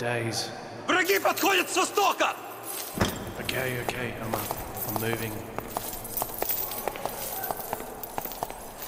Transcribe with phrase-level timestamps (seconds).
[0.00, 0.50] days.
[0.86, 2.36] Враги подходят с востока!
[3.40, 4.38] Okay, okay, I'm, uh,
[4.88, 5.32] I'm moving.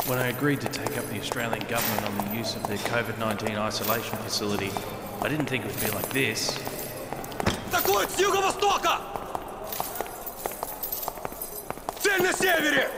[0.06, 3.18] When I agreed to take up the Australian government on the use of their COVID
[3.18, 4.70] 19 isolation facility,
[5.22, 6.58] I didn't think it would be like this.
[7.70, 9.00] Атакуют с юго-востока!
[12.00, 12.88] Цель на севере!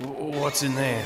[0.00, 1.04] W- what's in there?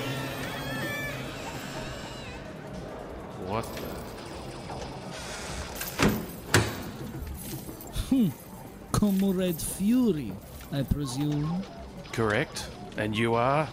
[9.39, 10.33] Comrade Fury,
[10.73, 11.63] I presume.
[12.11, 12.69] Correct?
[12.97, 13.69] And you are?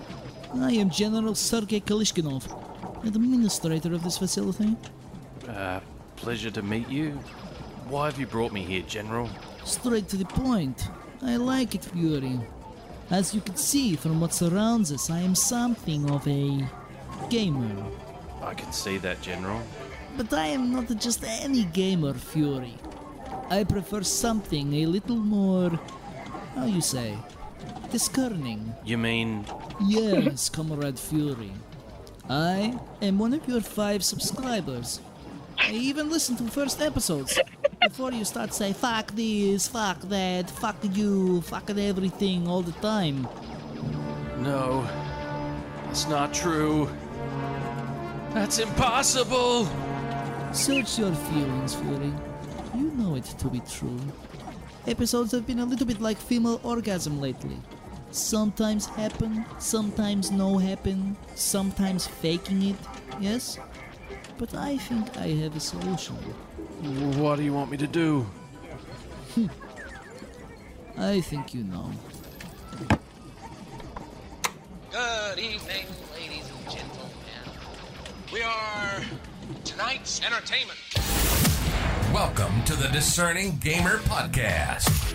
[0.55, 2.45] I am General Sergei Kalishkinov,
[3.03, 4.77] the administrator of this facility.
[5.48, 5.81] Uh,
[6.14, 7.19] pleasure to meet you.
[7.89, 9.28] Why have you brought me here, General?
[9.64, 10.89] Straight to the point.
[11.20, 12.39] I like it, Fury.
[13.11, 16.64] As you can see from what surrounds us, I am something of a
[17.28, 17.75] gamer.
[18.41, 19.61] I can see that, General.
[20.17, 22.75] But I am not just any gamer, Fury.
[23.48, 25.78] I prefer something a little more,
[26.55, 27.16] how you say,
[27.92, 28.75] discerning.
[28.84, 29.47] You mean
[29.80, 31.53] Yes, Comrade Fury.
[32.28, 35.00] I am one of your five subscribers.
[35.58, 37.38] I even listen to first episodes
[37.80, 43.28] before you start say fuck this, fuck that, fuck you, fuck everything all the time.
[44.38, 44.86] No,
[45.86, 46.88] that's not true.
[48.34, 49.69] That's impossible.
[50.53, 52.12] Search your feelings, Fury.
[52.75, 54.00] You know it to be true.
[54.86, 57.56] Episodes have been a little bit like female orgasm lately.
[58.11, 62.77] Sometimes happen, sometimes no happen, sometimes faking it,
[63.21, 63.59] yes?
[64.38, 66.15] But I think I have a solution.
[67.21, 68.27] What do you want me to do?
[70.98, 71.91] I think you know.
[74.91, 77.10] Good evening, ladies and gentlemen.
[78.33, 79.03] We are
[79.65, 80.78] tonight's entertainment.
[82.16, 85.12] Welcome to the Discerning Gamer Podcast,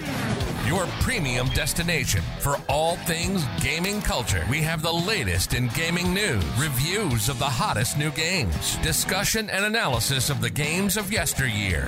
[0.68, 4.46] your premium destination for all things gaming culture.
[4.52, 9.66] We have the latest in gaming news, reviews of the hottest new games, discussion and
[9.66, 11.88] analysis of the games of yesteryear.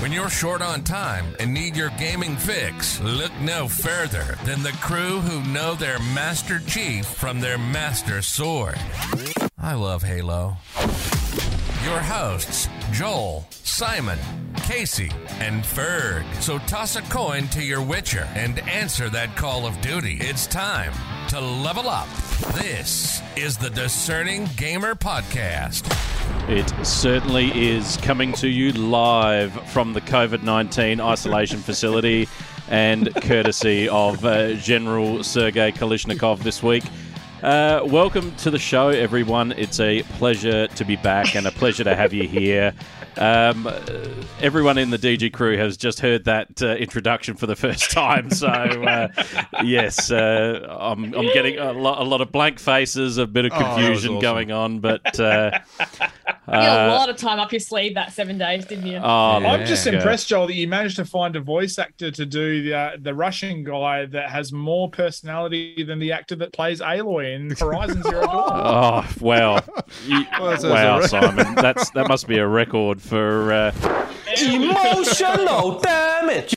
[0.00, 4.76] When you're short on time and need your gaming fix, look no further than the
[4.80, 8.80] crew who know their Master Chief from their Master Sword.
[9.56, 10.56] I love Halo.
[11.84, 14.18] Your hosts, Joel, Simon,
[14.56, 16.24] Casey, and Ferg.
[16.42, 20.18] So toss a coin to your Witcher and answer that call of duty.
[20.20, 20.92] It's time
[21.28, 22.08] to level up.
[22.54, 25.86] This is the Discerning Gamer Podcast.
[26.48, 32.28] It certainly is coming to you live from the COVID 19 isolation facility
[32.68, 36.84] and courtesy of uh, General Sergei Kalishnikov this week.
[37.42, 39.52] Uh, welcome to the show, everyone.
[39.52, 42.74] It's a pleasure to be back and a pleasure to have you here.
[43.18, 43.78] Um, uh,
[44.40, 48.30] everyone in the DG crew has just heard that uh, introduction for the first time,
[48.30, 49.08] so uh,
[49.64, 53.52] yes, uh, I'm, I'm getting a lot, a lot of blank faces, a bit of
[53.54, 54.20] Oh, confusion awesome.
[54.20, 55.58] going on, but uh,
[56.48, 58.96] You had uh, a lot of time up your sleeve that seven days, didn't you?
[58.98, 59.02] oh,
[59.44, 62.74] I'm just impressed, Joel, that you managed to find a voice actor to do the
[62.74, 67.50] uh, the Russian guy that has more personality than the actor that plays Aloy in
[67.58, 68.50] Horizon Zero Dawn.
[68.64, 69.60] Oh wow!
[70.06, 73.52] You- Well, wow, Simon, that's that must be a record for.
[73.52, 73.72] Uh,
[74.42, 76.54] Emotional damage!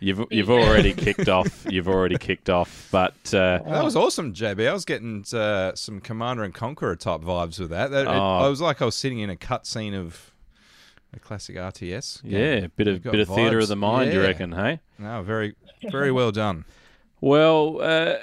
[0.00, 1.66] you've you've already kicked off.
[1.68, 4.68] You've already kicked off, but uh, That was awesome, JB.
[4.68, 7.90] I was getting uh, some Commander and Conqueror type vibes with that.
[7.90, 8.38] that it, Oh.
[8.38, 10.30] I was like I was sitting in a cutscene of
[11.14, 12.22] a classic RTS.
[12.22, 12.32] game.
[12.32, 14.12] yeah, bit of bit of theatre of the mind.
[14.12, 14.52] You reckon?
[14.52, 14.80] Hey.
[14.98, 15.54] No, very,
[15.90, 16.64] very well done.
[17.20, 18.14] Well, uh,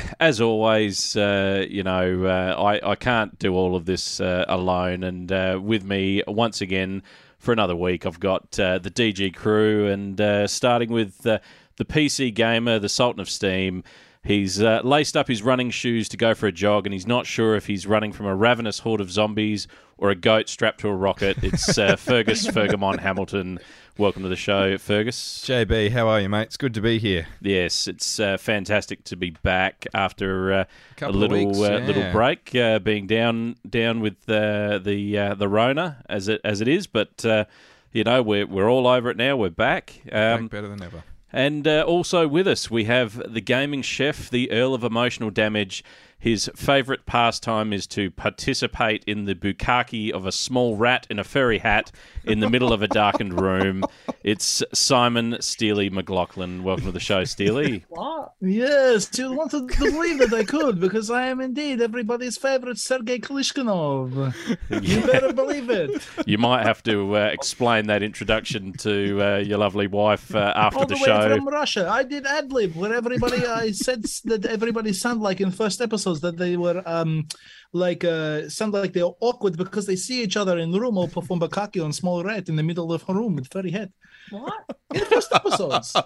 [0.20, 5.02] as always, uh, you know, uh, I, I can't do all of this uh, alone.
[5.04, 7.02] And uh, with me, once again,
[7.38, 11.40] for another week, I've got uh, the DG crew, and uh, starting with uh,
[11.76, 13.82] the PC gamer, the Sultan of Steam.
[14.24, 17.26] He's uh, laced up his running shoes to go for a jog, and he's not
[17.26, 19.66] sure if he's running from a ravenous horde of zombies
[19.98, 21.42] or a goat strapped to a rocket.
[21.42, 23.58] It's uh, Fergus Fergamon Hamilton.
[23.98, 25.44] Welcome to the show, Fergus.
[25.46, 26.44] JB, how are you, mate?
[26.44, 27.26] It's good to be here.
[27.42, 30.64] Yes, it's uh, fantastic to be back after uh,
[31.02, 35.34] a of little weeks, uh, little break, uh, being down down with uh, the uh,
[35.34, 36.86] the Rona as it as it is.
[36.86, 37.44] But uh,
[37.92, 39.36] you know we're we're all over it now.
[39.36, 40.00] We're back.
[40.10, 41.04] Um, Back better than ever.
[41.30, 45.84] And uh, also with us, we have the gaming chef, the Earl of Emotional Damage.
[46.22, 51.24] His favourite pastime is to participate in the bukkake of a small rat in a
[51.24, 51.90] furry hat
[52.22, 53.82] in the middle of a darkened room.
[54.22, 56.62] It's Simon Steely McLaughlin.
[56.62, 57.84] Welcome to the show, Steely.
[57.92, 58.34] What?
[58.40, 63.18] Yes, you wanted to believe that I could because I am indeed everybody's favorite Sergei
[63.18, 64.32] Klishkinov.
[64.70, 66.02] You better believe it.
[66.26, 70.78] You might have to uh, explain that introduction to uh, your lovely wife uh, after
[70.78, 71.36] All the, the, way show.
[71.36, 71.88] from Russia.
[71.88, 75.80] I did ad lib where everybody I said that everybody sounded like in first
[76.12, 77.26] episodes that they were um
[77.72, 81.08] like uh sound like they're awkward because they see each other in the room or
[81.08, 83.92] perform bakaki on small red in the middle of a room with furry head.
[84.30, 84.64] What?
[84.94, 85.96] In the first episodes.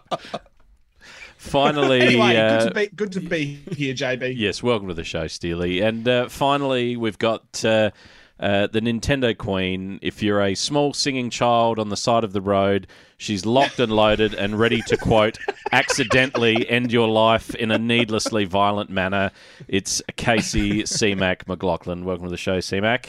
[1.36, 4.34] Finally, Anyway, uh, good to be good to be here, JB.
[4.36, 5.80] Yes, welcome to the show, Steely.
[5.80, 7.90] And uh, finally, we've got uh,
[8.38, 9.98] uh, the Nintendo Queen.
[10.02, 12.86] If you're a small singing child on the side of the road,
[13.16, 15.38] she's locked and loaded and ready to, quote,
[15.72, 19.30] accidentally end your life in a needlessly violent manner.
[19.68, 22.04] It's Casey CMAC McLaughlin.
[22.04, 23.06] Welcome to the show, CMAC.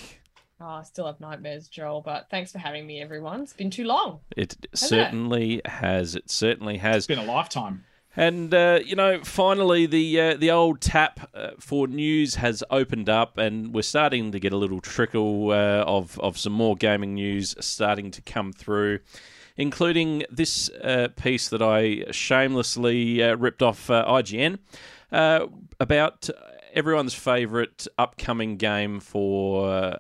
[0.60, 3.42] Oh, I still have nightmares, Joel, but thanks for having me, everyone.
[3.42, 4.22] It's been too long.
[4.36, 4.78] It Hasn't it?
[4.78, 6.16] certainly has.
[6.16, 6.98] It certainly has.
[6.98, 7.84] It's been a lifetime.
[8.18, 13.10] And uh, you know, finally, the uh, the old tap uh, for news has opened
[13.10, 17.14] up, and we're starting to get a little trickle uh, of of some more gaming
[17.14, 19.02] news starting to come through,
[19.56, 24.58] including this uh, piece that I shamelessly ripped off IGN
[25.80, 26.30] about
[26.74, 29.96] everyone's favourite upcoming game for.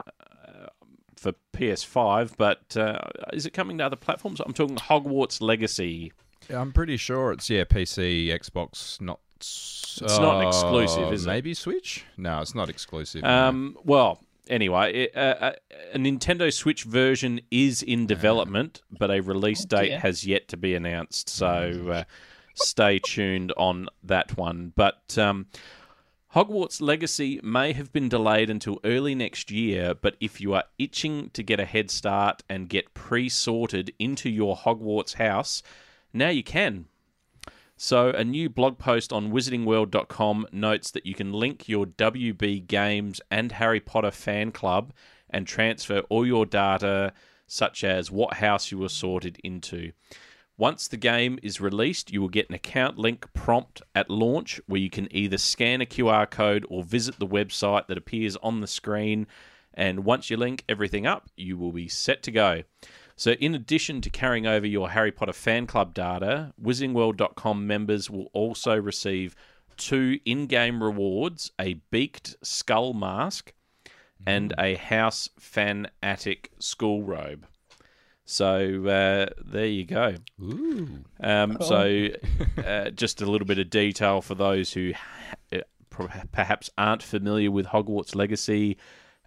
[1.18, 2.78] For PS5, but
[3.34, 4.40] is it coming to other platforms?
[4.40, 6.14] I'm talking Hogwarts Legacy.
[6.50, 9.20] Yeah, I'm pretty sure it's yeah PC, Xbox, not.
[9.36, 11.28] It's not exclusive, is it?
[11.28, 12.06] Maybe Switch?
[12.18, 13.22] No, it's not exclusive.
[13.22, 13.30] no.
[13.30, 19.22] Um, well, anyway, it, uh, a, a Nintendo Switch version is in development, but a
[19.22, 20.00] release date dear.
[20.00, 21.30] has yet to be announced.
[21.30, 22.04] So uh,
[22.56, 24.74] stay tuned on that one.
[24.76, 25.48] But um,
[26.36, 31.30] Hogwarts Legacy may have been delayed until early next year, but if you are itching
[31.32, 35.64] to get a head start and get pre sorted into your Hogwarts house,
[36.18, 36.86] now you can.
[37.80, 43.22] So, a new blog post on wizardingworld.com notes that you can link your WB Games
[43.30, 44.94] and Harry Potter fan club
[45.30, 47.14] and transfer all your data,
[47.46, 49.92] such as what house you were sorted into.
[50.58, 54.82] Once the game is released, you will get an account link prompt at launch where
[54.82, 58.66] you can either scan a QR code or visit the website that appears on the
[58.66, 59.28] screen.
[59.76, 62.64] And once you link everything up, you will be set to go.
[63.20, 68.30] So, in addition to carrying over your Harry Potter fan club data, WizardingWorld.com members will
[68.32, 69.36] also receive
[69.76, 73.54] two in game rewards a beaked skull mask
[74.26, 77.48] and a house fan attic school robe.
[78.26, 80.16] So, uh, there you go.
[80.40, 81.04] Ooh.
[81.20, 82.10] Um, So,
[82.66, 84.94] uh, just a little bit of detail for those who
[85.52, 85.60] uh,
[85.90, 88.78] per- perhaps aren't familiar with Hogwarts Legacy.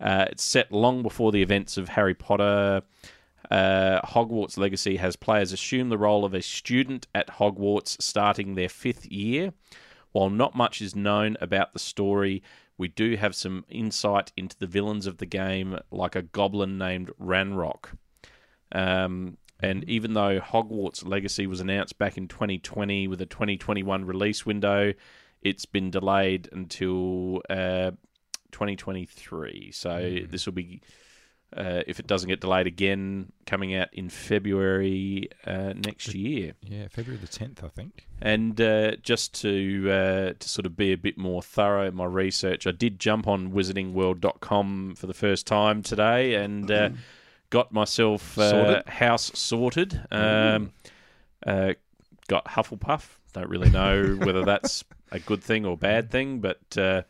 [0.01, 2.83] Uh, it's set long before the events of Harry Potter.
[3.51, 8.69] Uh, Hogwarts Legacy has players assume the role of a student at Hogwarts starting their
[8.69, 9.53] fifth year.
[10.13, 12.43] While not much is known about the story,
[12.79, 17.11] we do have some insight into the villains of the game, like a goblin named
[17.21, 17.97] Ranrock.
[18.73, 24.47] Um, and even though Hogwarts Legacy was announced back in 2020 with a 2021 release
[24.47, 24.95] window,
[25.43, 27.91] it's been delayed until uh,
[28.53, 29.71] 2023.
[29.73, 30.81] So this will be,
[31.57, 36.53] uh, if it doesn't get delayed again, coming out in February uh, next year.
[36.63, 38.07] Yeah, February the 10th, I think.
[38.23, 42.05] And uh, just to uh, to sort of be a bit more thorough in my
[42.05, 46.91] research, I did jump on wizardingworld.com for the first time today and uh,
[47.51, 48.89] got myself uh, Sorted?
[48.89, 50.01] house sorted.
[50.11, 50.73] Um,
[51.47, 51.75] uh,
[52.29, 53.17] got Hufflepuff.
[53.33, 57.03] Don't really know whether that's a good thing or bad thing, but uh,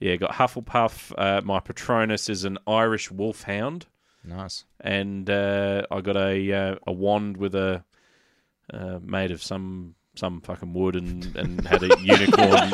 [0.00, 1.12] yeah, got Hufflepuff.
[1.16, 3.86] Uh, my Patronus is an Irish wolfhound
[4.24, 4.64] Nice.
[4.80, 7.84] and uh, I got a uh, a wand with a
[8.72, 12.72] uh, made of some some fucking wood and, and had a unicorn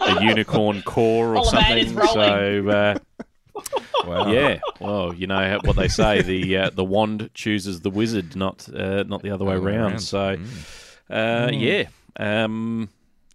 [0.00, 2.12] a unicorn core or Oh, man, it's something.
[2.12, 2.98] So uh,
[4.06, 4.30] Wow.
[4.30, 8.68] yeah, well, you know what they say the uh, the wand chooses the wizard, not
[8.74, 9.90] uh, not the other way Other around.
[9.92, 9.98] around.
[10.00, 11.48] So Mm.
[11.48, 11.84] uh, yeah.
[12.16, 12.88] Um,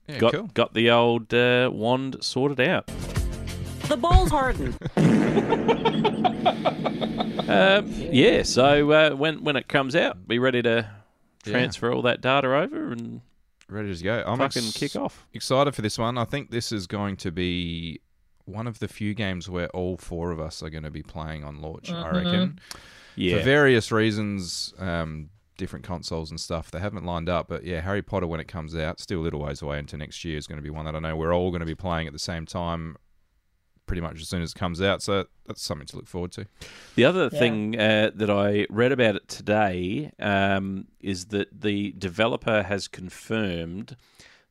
[0.09, 0.49] Yeah, got cool.
[0.53, 2.87] got the old uh, wand sorted out.
[3.87, 4.77] The ball's hardened.
[7.49, 10.87] Um, yeah, so uh, when when it comes out, be ready to
[11.45, 11.51] Yeah.
[11.51, 13.21] transfer all that data over and
[13.67, 14.23] Ready to go.
[14.25, 15.25] I'm fucking ex- kick off.
[15.33, 16.17] excited for this one.
[16.19, 18.01] I think this is going to be
[18.45, 21.43] one of the few games where all four of us are going to be playing
[21.43, 21.91] on launch.
[21.91, 22.59] I reckon.
[23.15, 23.37] Yeah.
[23.37, 26.71] For various reasons, um, different consoles and stuff.
[26.71, 29.41] They haven't lined up, but yeah, Harry Potter when it comes out, still a little
[29.41, 31.51] ways away into next year, is going to be one that I know we're all
[31.51, 32.95] going to be playing at the same time,
[33.85, 35.01] pretty much as soon as it comes out.
[35.03, 36.45] So that's something to look forward to.
[36.95, 37.39] The other Yeah.
[37.39, 43.95] thing uh, that I read about it today um, is that the developer has confirmed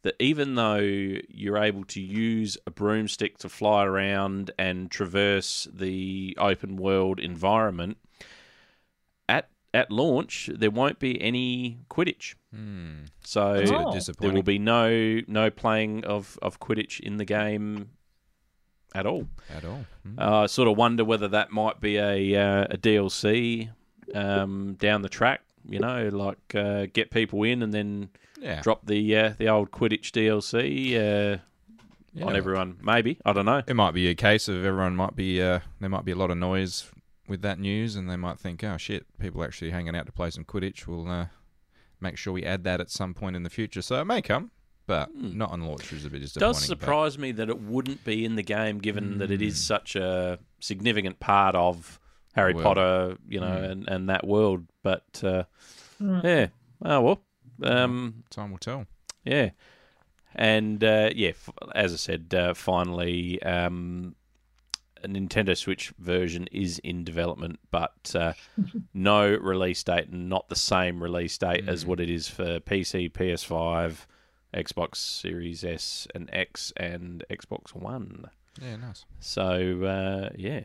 [0.02, 6.36] that even though you're able to use a broomstick to fly around and traverse the
[6.38, 7.96] open world environment,
[9.78, 12.35] at at launch there won't be any Quidditch.
[13.25, 13.54] So
[13.92, 17.90] That's a bit there will be no no playing of, of Quidditch in the game
[18.94, 19.28] at all.
[19.54, 19.85] at all.
[20.06, 20.18] Mm.
[20.18, 23.70] Uh, I sort of wonder whether that might be a uh, a DLC
[24.14, 25.40] um, down the track.
[25.68, 28.08] You know, like uh, get people in and then
[28.40, 28.61] Yeah.
[28.62, 31.38] drop the uh, the old Quidditch DLC uh,
[32.14, 32.25] Yeah.
[32.25, 32.78] on everyone.
[32.82, 33.62] Maybe I don't know.
[33.66, 36.30] It might be a case of everyone might be uh, there might be a lot
[36.30, 36.90] of noise
[37.28, 40.30] with that news, and they might think, oh shit, people actually hanging out to play
[40.30, 40.87] some Quidditch.
[40.87, 41.26] We'll uh,
[42.00, 43.82] make sure we add that at some point in the future.
[43.82, 44.50] So it may come,
[44.87, 45.92] but not on launch.
[45.92, 46.52] Is a bit disappointing.
[46.52, 49.52] does but- surprise me that it wouldn't be in the game, given that it Mm.
[49.52, 52.00] such a significant part of
[52.35, 52.64] Harry World.
[52.64, 53.70] Potter, you know, Mm.
[53.70, 54.66] and, and that world.
[54.82, 55.44] But uh,
[56.00, 56.49] yeah,
[56.85, 57.20] oh well.
[57.62, 58.87] Um, Time will tell.
[59.25, 59.50] Yeah,
[60.35, 64.14] and uh, yeah, f- as I said, uh, finally, um,
[65.02, 68.33] a Nintendo Switch version is in development, but uh,
[68.95, 73.12] no release date, and not the same release date as what it is for PC,
[73.12, 74.07] PS5,
[74.55, 78.31] Xbox Series S and X, and Xbox One.
[78.61, 79.05] Yeah, nice.
[79.21, 80.62] So uh, yeah,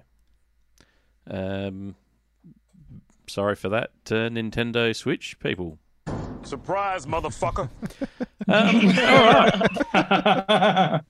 [1.30, 1.96] um,
[3.28, 5.78] sorry for that, uh, Nintendo Switch people.
[6.44, 7.70] Surprise, motherfucker.
[8.46, 9.24] Um, all
[9.94, 11.02] right.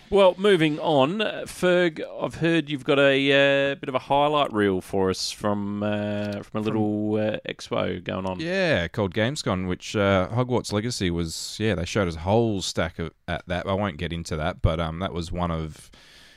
[0.10, 2.00] well, moving on, uh, Ferg.
[2.22, 6.42] I've heard you've got a uh, bit of a highlight reel for us from uh,
[6.42, 8.40] from a little uh, expo going on.
[8.40, 11.58] Yeah, called Gamescom, which uh, Hogwarts Legacy was.
[11.60, 13.66] Yeah, they showed us a whole stack of, at that.
[13.66, 15.90] I won't get into that, but um, that was one of.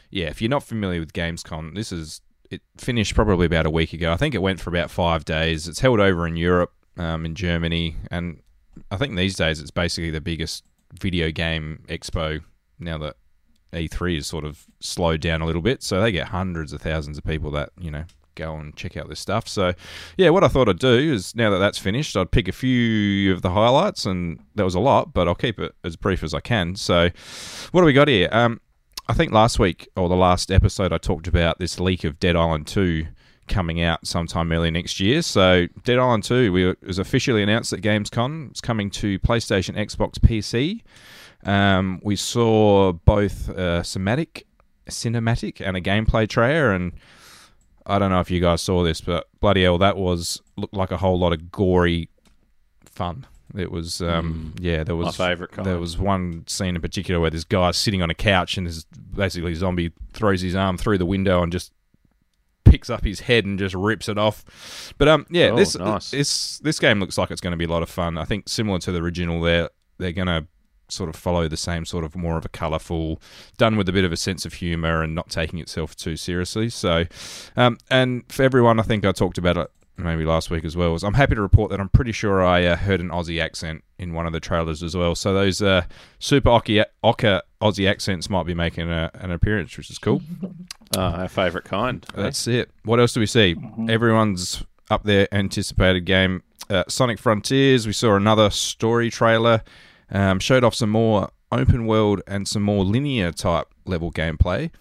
[0.10, 3.94] Yeah, if you're not familiar with Gamescom, this is it finished probably about a week
[3.94, 4.12] ago.
[4.12, 5.68] I think it went for about five days.
[5.70, 8.42] It's held over in Europe, um, in Germany, and
[8.90, 10.64] I think these days it's basically the biggest
[11.00, 12.42] video game expo
[12.80, 13.16] now that
[13.74, 15.84] E3 is sort of slowed down a little bit.
[15.84, 18.04] So they get hundreds of thousands of people that you know
[18.36, 19.48] go and check out this stuff.
[19.48, 19.74] So
[20.18, 23.34] yeah, what I thought I'd do is now that that's finished, I'd pick a few
[23.34, 26.34] of the highlights, and that was a lot, but I'll keep it as brief as
[26.34, 26.76] I can.
[26.76, 27.10] So
[27.72, 28.30] what do we got here?
[28.32, 28.62] Um,
[29.08, 32.36] I think last week or the last episode I talked about this leak of Dead
[32.36, 33.08] Island 2
[33.48, 35.22] coming out sometime early next year.
[35.22, 38.52] So Dead Island 2 we, was officially announced at Gamescom.
[38.52, 40.82] It's coming to PlayStation, Xbox, PC.
[41.44, 44.44] Um, we saw both a cinematic,
[44.90, 46.94] cinematic and a gameplay trailer, and
[47.86, 50.92] I don't know if you guys saw this, but bloody hell, that was looked like
[50.92, 52.10] a whole lot of gory
[52.86, 53.26] fun.
[53.56, 55.66] It was, um, yeah, there was my favourite kind.
[55.66, 58.86] There was one scene in particular where this guy's sitting on a couch and this
[59.14, 61.74] basically zombie throws his arm through the window and just
[62.72, 64.94] picks up his head and just rips it off.
[64.98, 66.12] But um, yeah, Oh, this nice.
[66.12, 68.18] this this game looks like it's going to be a lot of fun.
[68.18, 70.48] I think similar to the original, they're they're going to
[70.90, 73.22] sort of follow the same sort of more of a colourful,
[73.58, 76.68] done with a bit of a sense of humour and not taking itself too seriously.
[76.70, 77.06] So,
[77.56, 80.92] um, and for everyone, I think I talked about it maybe last week as well.
[80.92, 83.84] Was I'm happy to report that I'm pretty sure I uh, heard an Aussie accent
[83.98, 85.14] in one of the trailers as well.
[85.16, 85.84] So those uh,
[86.20, 90.22] super Oki- Oka Aussie accents might be making a, an appearance, which is cool.
[90.98, 92.06] Oh, our favourite kind.
[92.16, 92.22] eh?
[92.24, 92.72] That's it.
[92.84, 93.56] What else do we see?
[93.90, 96.44] Everyone's up there anticipated game.
[96.70, 97.86] Uh, Sonic Frontiers.
[97.86, 99.64] We saw another story trailer.
[100.10, 104.72] Um, showed off some more open world and some more linear type level gameplay,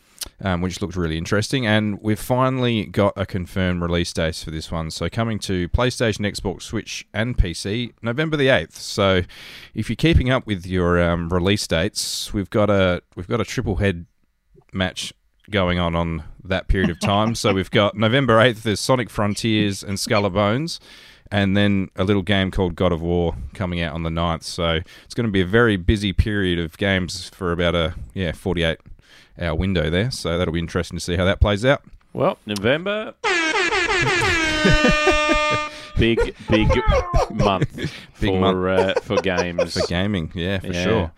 [0.40, 1.66] um, which looked really interesting.
[1.66, 4.90] And we've finally got a confirmed release date for this one.
[4.90, 8.76] So coming to PlayStation, Xbox, Switch, and PC, November the eighth.
[8.76, 9.22] So
[9.74, 13.44] if you're keeping up with your um, release dates, we've got a we've got a
[13.44, 14.06] triple head
[14.72, 15.12] match
[15.50, 17.34] going on on that period of time.
[17.34, 20.80] so we've got November 8th, there's Sonic Frontiers and Skull and Bones,
[21.30, 24.44] and then a little game called God of War coming out on the 9th.
[24.44, 28.32] So it's going to be a very busy period of games for about a yeah
[28.32, 28.78] 48
[29.38, 30.10] hour window there.
[30.10, 31.82] So that'll be interesting to see how that plays out.
[32.12, 33.14] Well, November.
[35.96, 36.68] big, big
[37.30, 37.88] month Big
[38.32, 38.96] for month.
[38.96, 39.74] Uh, for games.
[39.78, 40.84] For gaming, yeah, for Yeah.
[40.84, 41.12] sure.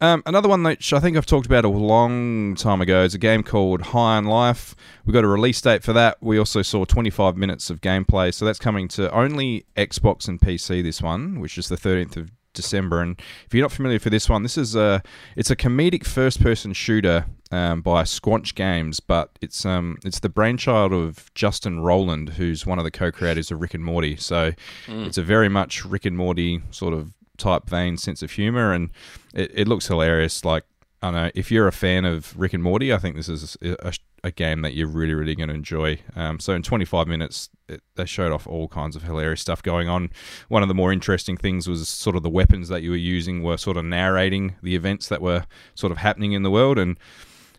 [0.00, 3.18] Um, another one which I think I've talked about a long time ago is a
[3.18, 4.74] game called High on Life.
[5.06, 6.18] We got a release date for that.
[6.20, 10.82] We also saw 25 minutes of gameplay, so that's coming to only Xbox and PC.
[10.82, 13.00] This one, which is the 13th of December.
[13.00, 15.04] And if you're not familiar for this one, this is a
[15.36, 20.92] it's a comedic first-person shooter um, by Squanch Games, but it's um it's the brainchild
[20.92, 24.16] of Justin Roiland, who's one of the co-creators of Rick and Morty.
[24.16, 24.52] So
[24.88, 25.06] Mm.
[25.06, 28.90] it's a very much Rick and Morty sort of type vein sense of humor, and
[29.34, 30.44] it, it looks hilarious.
[30.44, 30.64] Like
[31.02, 33.56] I don't know if you're a fan of Rick and Morty, I think this is
[33.62, 33.92] a, a,
[34.24, 35.98] a game that you're really really going to enjoy.
[36.16, 39.88] Um, so in 25 minutes, it, they showed off all kinds of hilarious stuff going
[39.88, 40.10] on.
[40.48, 43.42] One of the more interesting things was sort of the weapons that you were using
[43.42, 45.44] were sort of narrating the events that were
[45.74, 46.96] sort of happening in the world and.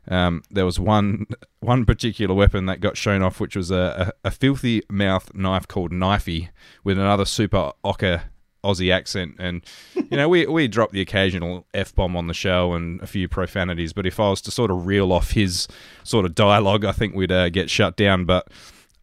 [0.08, 1.26] Um, there was one
[1.62, 5.68] one particular weapon that got shown off, which was a, a, a filthy mouth knife
[5.68, 6.50] called Knifey
[6.84, 8.24] with another super ocker
[8.64, 9.36] Aussie accent.
[9.40, 9.64] And
[9.96, 13.28] you know, we we dropped the occasional f bomb on the show and a few
[13.28, 15.68] profanities, but if I was to sort of reel off his
[16.04, 18.26] sort of dialogue, I think we'd uh, get shut down.
[18.26, 18.48] But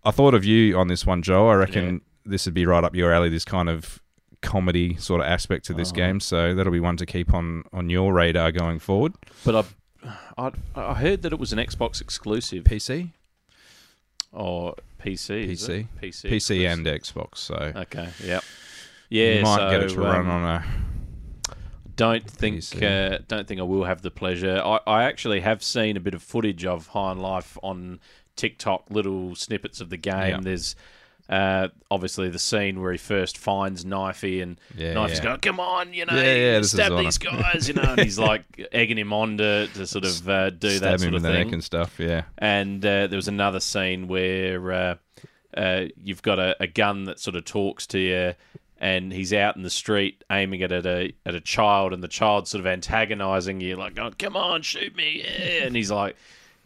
[0.04, 1.48] I thought of you on this one, Joe.
[1.48, 3.28] I reckon this would be right up your alley.
[3.28, 4.00] This kind of
[4.42, 5.94] comedy sort of aspect to this Oh.
[5.94, 9.12] game, so that'll be one to keep on on your radar going forward.
[9.44, 9.64] But I,
[10.38, 12.64] I, I heard that it was an Xbox exclusive.
[12.64, 13.10] PC
[14.32, 15.48] or PC.
[15.48, 15.86] PC.
[16.02, 17.38] PC, PC and Xbox.
[17.38, 18.08] So Okay.
[18.24, 18.44] Yep.
[19.08, 19.34] Yeah.
[19.34, 20.64] you might so, get it to run um, on a.
[21.96, 24.62] Don't think uh, don't think I will have the pleasure.
[24.64, 28.00] I, I actually have seen a bit of footage of High on Life on
[28.36, 30.30] TikTok, little snippets of the game.
[30.30, 30.40] Yeah.
[30.40, 30.76] There's
[31.30, 35.24] uh, obviously the scene where he first finds Knifey and Yeah, Knifey's yeah.
[35.24, 38.42] going, "Come on, you know, Yeah, yeah, stab these guys," you know, and he's like
[38.72, 41.22] egging him on to, to sort of uh, do Stab that him sort in of
[41.22, 41.98] the thing neck and stuff.
[42.00, 42.22] Yeah.
[42.36, 44.94] and uh, there was another scene where uh,
[45.56, 48.34] uh, you've got a, a gun that sort of talks to you,
[48.78, 52.08] and he's out in the street aiming it at a at a child, and the
[52.08, 55.64] child's sort of antagonising you, like, "Oh, come on, shoot me!" Yeah.
[55.66, 56.16] And he's like,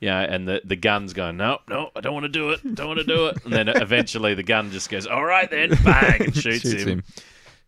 [0.05, 2.89] "Yeah," and the the gun's going, "No, no, I don't want to do it, don't
[2.89, 6.23] want to do it." And then eventually the gun just goes, "All right, then," bang,
[6.23, 6.89] and shoots, Shoots him.
[6.89, 7.03] him.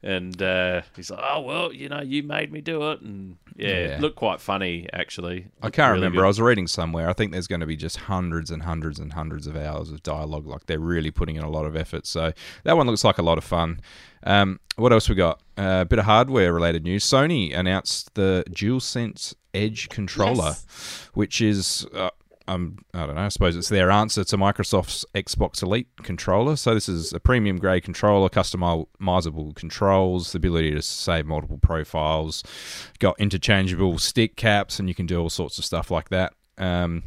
[0.03, 3.69] And uh, he's like, "Oh well, you know, you made me do it," and yeah,
[3.69, 3.75] Yeah.
[3.97, 5.47] it looked quite funny actually.
[5.63, 6.19] I can't really remember.
[6.19, 6.25] good.
[6.25, 7.09] I was reading somewhere.
[7.09, 10.03] I think there's going to be just hundreds and hundreds and hundreds of hours of
[10.03, 10.47] dialogue.
[10.47, 12.07] Like they're really putting in a lot of effort.
[12.07, 12.33] So
[12.65, 13.81] that one looks like a lot of fun.
[14.23, 15.41] Um, what else we got?
[15.57, 17.03] Uh, a bit of hardware related news.
[17.05, 20.55] Sony announced the DualSense Edge controller,
[21.15, 21.87] which is.
[21.95, 22.11] Uh,
[22.49, 23.23] um, I don't know.
[23.23, 26.57] I suppose it's their answer to Microsoft's Xbox Elite controller.
[26.57, 32.43] So this is a premium grade controller, customizable controls, the ability to save multiple profiles,
[32.99, 36.33] got interchangeable stick caps, and you can do all sorts of stuff like that.
[36.59, 37.05] Um,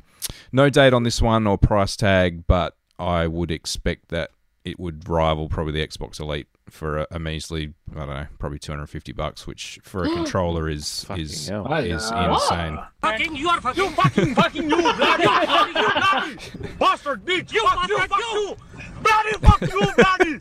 [0.52, 4.32] no date on this one or price tag, but I would expect that
[4.66, 8.60] it would rival probably the Xbox Elite for a, a measly, I don't know, probably
[8.60, 11.72] two hundred fifty bucks, which for a controller is is hell.
[11.74, 12.80] is uh, insane.
[13.02, 17.68] Fucking you are fucking you fucking fucking you bloody fucking you bloody bastard bitch you
[17.68, 18.58] fuck you fuck you
[19.02, 20.40] bloody fuck you bloody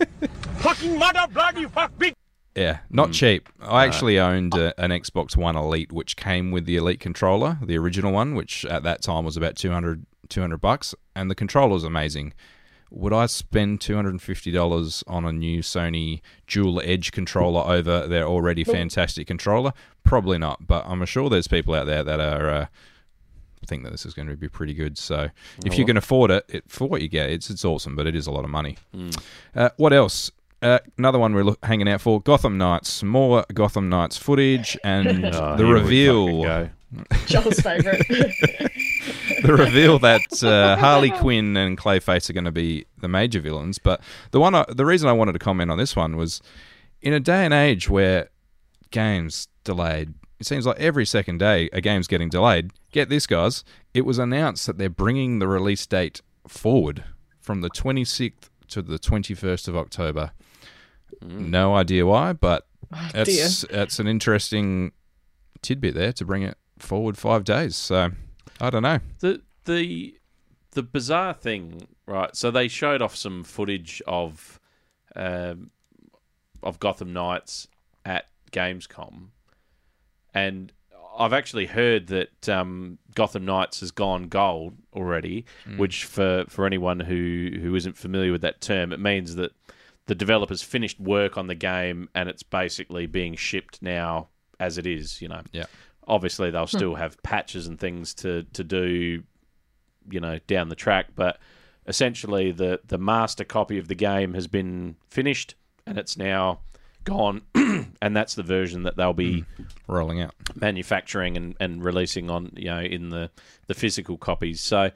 [0.59, 2.15] fucking mother bloody fuck bitch.
[2.55, 3.13] Yeah, not hmm.
[3.13, 3.49] cheap.
[3.61, 7.79] I actually owned a, an Xbox One Elite, which came with the Elite controller, the
[7.79, 11.85] original one, which at that time was about 200, 200 bucks, and the controller was
[11.85, 12.33] amazing.
[12.91, 17.63] Would I spend two hundred and fifty dollars on a new Sony Dual Edge controller
[17.71, 19.73] over their already fantastic controller?
[20.05, 20.67] Probably not.
[20.67, 22.67] But I'm sure there's people out there that are uh,
[23.67, 24.97] think that this is going to be pretty good.
[24.97, 25.29] So
[25.67, 27.95] if Oh, you can afford it, it for what you get, it's it's awesome.
[27.95, 28.79] But it is a lot of money.
[29.55, 30.31] Uh, what else?
[30.61, 33.03] Uh, another one we're look, hanging out for Gotham Knights.
[33.03, 36.43] More Gotham Knights footage and Oh, the reveal.
[36.43, 36.71] fucking
[37.27, 37.99] Joel's favourite.
[38.09, 43.79] the reveal that uh, Harley Quinn and Clayface are going to be the major villains.
[43.79, 46.41] But the one, I, the reason I wanted to comment on this one was,
[47.03, 48.31] in a day and age where
[48.91, 52.73] games delayed, it seems like every second day a game's getting delayed.
[52.91, 53.65] Get this, guys!
[53.95, 57.05] It was announced that they're bringing the release date forward
[57.41, 60.33] from the 26th to the 21st of October.
[61.23, 64.93] No idea why, but Oh, that's that's an interesting
[65.61, 67.77] tidbit there to bring it forward five days.
[67.77, 68.11] So
[68.61, 69.01] I don't know.
[69.21, 70.19] The the
[70.73, 72.35] the bizarre thing, right?
[72.35, 74.59] So they showed off some footage of
[75.15, 75.71] um,
[76.63, 77.69] of Gotham Knights
[78.05, 79.29] at Gamescom,
[80.33, 80.73] and
[81.19, 85.45] I've actually heard that um, Gotham Knights has gone gold already.
[85.69, 85.77] Mm.
[85.77, 89.53] Which, for for anyone who who isn't familiar with that term, it means that
[90.09, 94.87] the developers finished work on the game and it's basically being shipped now as it
[94.87, 95.23] is.
[95.23, 95.67] You know, Yeah.
[96.07, 99.23] obviously they'll still have patches and things to to do
[100.11, 101.39] you know down the track but
[101.87, 105.55] essentially the the master copy of the game has been finished
[105.87, 106.61] and it's now
[107.05, 109.45] gone and that's the version that they'll be
[109.87, 113.31] rolling out manufacturing and, and releasing on you know in the
[113.67, 114.91] the physical copies so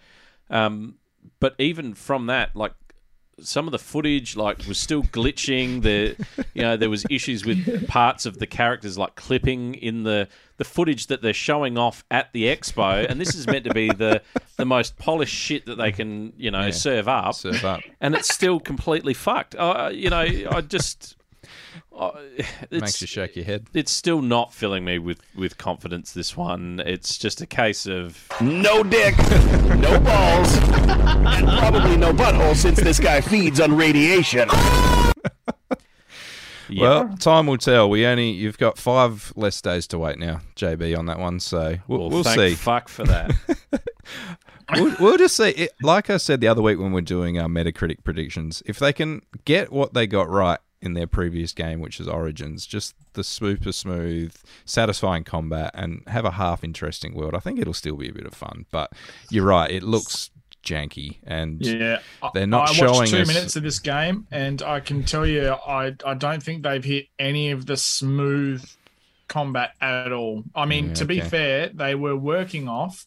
[0.48, 0.94] um
[1.40, 2.72] but even from that like
[3.40, 5.82] some of the footage like was still glitching.
[5.82, 6.16] The
[6.54, 10.64] you know there was issues with parts of the characters like clipping in the the
[10.64, 14.22] footage that they're showing off at the expo, and this is meant to be the
[14.56, 16.70] the most polished shit that they can you know Yeah.
[16.72, 17.80] serve up, Serve up.
[18.00, 19.54] and it's still completely fucked.
[19.54, 21.16] Uh, you know, I just.
[21.96, 22.10] Uh,
[22.70, 23.66] it's, Makes you shake your head.
[23.74, 26.12] It's still not filling me with, with confidence.
[26.12, 29.16] This one, it's just a case of No dick,
[29.78, 34.48] no balls, and probably no butthole since this guy feeds on radiation.
[36.80, 37.90] Well, time will tell.
[37.90, 41.38] We only you've got five less days to wait now, JB, on that one.
[41.40, 42.54] So we'll, Well, we'll thank see.
[42.54, 43.30] fuck for that.
[44.74, 45.50] we'll, we'll just see.
[45.50, 48.92] It, like I said the other week when we're doing our Metacritic predictions, if they
[48.94, 53.24] can get what they got right in their previous game, which is Origins, just the
[53.24, 58.08] super smooth, satisfying combat, and have a half interesting world, I think it'll still be
[58.08, 58.66] a bit of fun.
[58.70, 58.92] But
[59.30, 60.30] you're right; it looks
[60.64, 62.00] janky, and Yeah,
[62.34, 63.28] they're not I showing watched two us.
[63.28, 67.06] minutes of this game, and I can tell you, I I don't think they've hit
[67.18, 68.64] any of the smooth
[69.28, 70.44] combat at all.
[70.54, 73.06] I mean, Yeah, to be fair, they were working off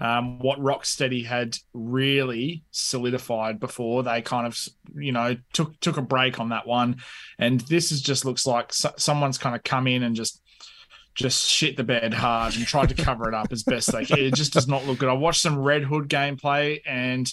[0.00, 4.58] um, what Rocksteady had really solidified before they kind of,
[4.94, 6.96] you know, took took a break on that one,
[7.38, 10.42] and this is just looks like so- someone's kind of come in and just
[11.14, 14.20] just shit the bed hard and tried to cover it up as best they can.
[14.20, 15.08] It just does not look good.
[15.08, 17.30] I watched some Red Hood gameplay and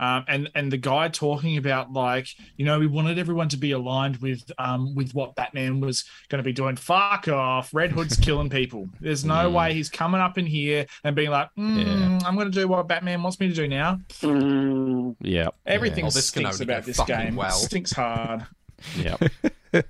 [0.00, 3.72] um, and and the guy talking about like you know we wanted everyone to be
[3.72, 6.76] aligned with um with what Batman was going to be doing.
[6.76, 7.72] Fuck off!
[7.74, 8.88] Red Hood's killing people.
[9.00, 9.52] There's no Mm.
[9.52, 12.86] way he's coming up in here and being like, mm, I'm going to do what
[12.88, 13.98] Batman wants me to do now.
[15.20, 17.36] yeah, Everything Well, this stinks about this game.
[17.36, 17.50] well.
[17.50, 18.46] Stinks hard.
[18.96, 19.16] yeah.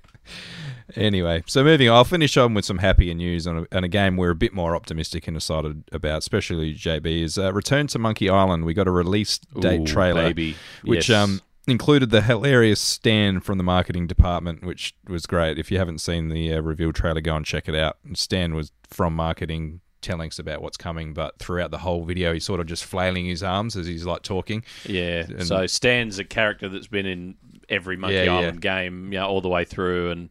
[0.99, 3.89] Anyway, so moving on, I'll finish on with some happier news on a, on a
[3.89, 7.99] game we're a bit more optimistic and excited about, especially JB, is uh, Return to
[7.99, 8.65] Monkey Island.
[8.65, 10.57] We got a release date Ooh, trailer, baby.
[10.83, 11.17] which Yes.
[11.25, 15.59] um, included the hilarious Stan from the marketing department, which was great.
[15.59, 17.99] If you haven't seen the uh, reveal trailer, go and check it out.
[18.15, 22.45] Stan was from marketing telling us about what's coming, but throughout the whole video, he's
[22.45, 24.65] sort of just flailing his arms as he's like talking.
[24.87, 25.27] Yeah.
[25.29, 27.35] And- so Stan's a character that's been in
[27.69, 28.35] every Monkey Yeah, yeah.
[28.39, 30.31] Island game, yeah, all the way through, and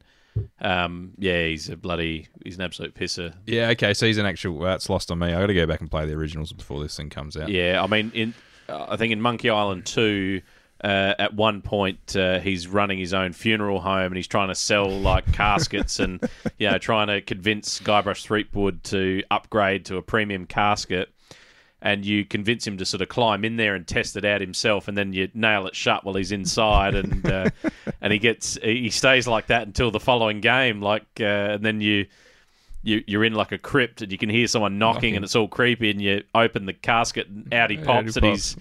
[0.61, 3.33] um, yeah, he's a bloody, he's an absolute pisser.
[3.45, 4.59] Yeah, okay, so he's an actual.
[4.59, 5.27] That's lost on me.
[5.27, 7.49] I got to go back and play the originals before this thing comes out.
[7.49, 8.33] Yeah, I mean, in
[8.69, 10.41] I think in Monkey Island two,
[10.83, 14.55] uh, at one point uh, he's running his own funeral home and he's trying to
[14.55, 16.21] sell like caskets and
[16.57, 21.09] you know trying to convince Guybrush Threepwood to upgrade to a premium casket.
[21.79, 24.87] And you convince him to sort of climb in there and test it out himself,
[24.87, 27.49] and then you nail it shut while he's inside, and uh,
[28.01, 31.79] and he gets he stays like that until the following game, like, uh, and then
[31.79, 32.07] you
[32.81, 35.15] you, you're in like a crypt and you can hear someone knocking, Knocking.
[35.17, 38.55] and it's all creepy and you open the casket and out he pops and he's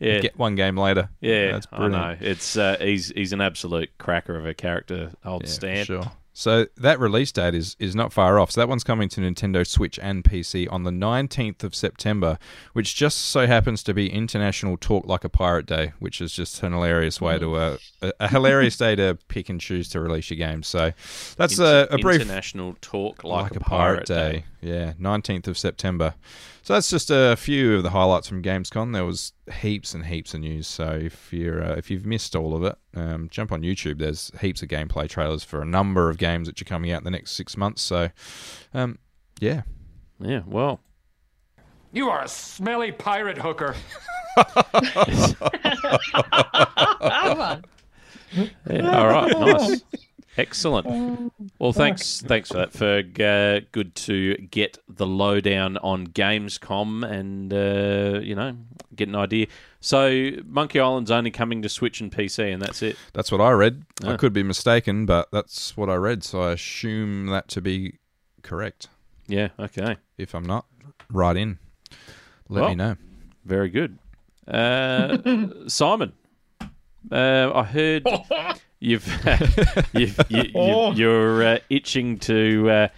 [0.00, 1.08] yeah Get one game later.
[1.20, 2.20] yeah That's I brilliant.
[2.20, 6.10] know it's uh, he's he's an absolute cracker of a character old Yeah, Stan Sure.
[6.38, 8.52] So that release date is is not far off.
[8.52, 12.38] So that one's coming to Nintendo Switch and PC on the 19th of September,
[12.74, 16.62] which just so happens to be International Talk Like a Pirate Day, which is just
[16.62, 20.30] an hilarious way to uh, a, a hilarious day to pick and choose to release
[20.30, 20.62] your game.
[20.62, 20.92] So
[21.36, 24.44] that's Inter- a, a brief international talk like, a, pirate, day.
[24.60, 26.14] Yeah, 19th of September.
[26.68, 28.92] So that's just a few of the highlights from Gamescom.
[28.92, 30.66] There was heaps and heaps of news.
[30.66, 33.96] So if you're uh, if you've missed all of it, um, jump on YouTube.
[33.96, 37.04] There's heaps of gameplay trailers for a number of games that are coming out in
[37.04, 37.80] the next six months.
[37.80, 38.10] So,
[38.74, 38.98] um,
[39.40, 39.62] yeah,
[40.20, 40.80] yeah well
[41.90, 43.74] You are a smelly pirate hooker.
[44.36, 44.44] Come
[47.40, 47.64] on.
[48.70, 49.82] Yeah, all right, nice,
[50.38, 51.32] excellent.
[51.58, 53.20] Well, thanks, thanks for that, Ferg.
[53.20, 58.56] Uh, good to get the lowdown on Gamescom and uh, you know
[58.94, 59.46] get an idea.
[59.80, 62.96] So, Monkey Island's only coming to Switch and PC, and that's it.
[63.12, 63.84] that's what I read.
[64.04, 64.16] I Ah.
[64.16, 66.24] could be mistaken, but that's what I read.
[66.24, 67.98] So I assume that to be
[68.42, 68.88] correct.
[69.26, 69.48] Yeah.
[69.58, 69.96] Okay.
[70.16, 70.64] If I'm not,
[71.12, 71.58] write in.
[72.48, 72.96] Let Well, me know.
[73.44, 73.98] Very good.
[74.46, 75.18] Uh,
[75.68, 76.12] Simon,
[77.12, 78.06] uh, I heard
[78.80, 79.06] you've,
[79.92, 80.92] you've you, you, Oh.
[80.92, 82.88] you're uh, itching to uh,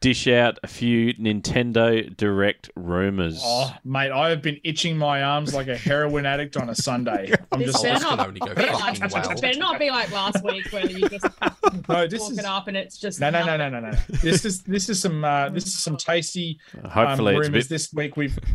[0.00, 3.40] dish out a few Nintendo Direct rumors.
[3.42, 7.32] Oh, mate, I have been itching my arms like a heroin addict on a Sunday.
[7.52, 9.40] I'm This just better this can not, only go be like, well.
[9.40, 11.26] better not be like last week where you just
[11.88, 13.72] no, this walk is it up and it's just no, no, no, nothing.
[13.72, 13.98] no, no, no.
[14.22, 16.58] This is this is some uh, this is some tasty
[16.90, 18.16] Hopefully um, it's a rumors bit- this week.
[18.16, 18.38] We've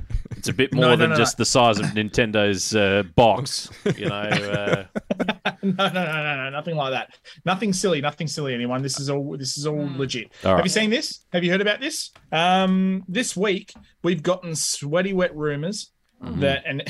[0.43, 1.43] It's a bit more no, than no, just no.
[1.43, 4.15] the size of Nintendo's uh, box, you know.
[4.15, 4.84] Uh,
[5.63, 7.12] no, no, no, no, no, nothing like that.
[7.46, 8.54] Nothing silly, nothing silly.
[8.54, 8.82] Anyone?
[8.82, 9.38] This is all.
[9.38, 10.34] This is all legit.
[10.43, 11.23] All Have you seen this?
[11.34, 12.12] Have you heard about this?
[12.32, 15.89] Um, this week we've gotten sweaty wet rumors
[16.24, 16.39] Mm-hmm.
[16.39, 16.89] that, and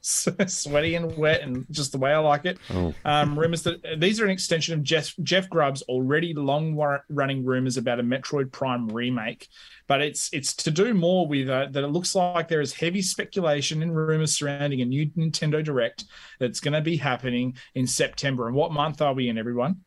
[0.00, 2.56] sweaty and wet, and just the way I like it.
[2.70, 2.94] Oh.
[3.04, 7.44] Um, rumors that these are an extension of Jeff, Jeff Grubb's already long wa- running
[7.44, 9.48] rumors about a Metroid Prime remake,
[9.86, 11.84] but it's it's to do more with uh, that.
[11.84, 16.04] It looks like there is heavy speculation and rumors surrounding a new Nintendo Direct
[16.38, 18.46] that's going to be happening in September.
[18.46, 19.80] And what month are we in, everyone?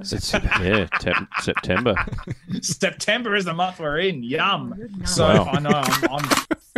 [0.00, 1.94] It's, yeah, tep- September.
[2.62, 4.22] September is the month we're in.
[4.22, 4.74] Yum.
[5.04, 5.44] So Wow.
[5.52, 6.28] I know I'm, I'm,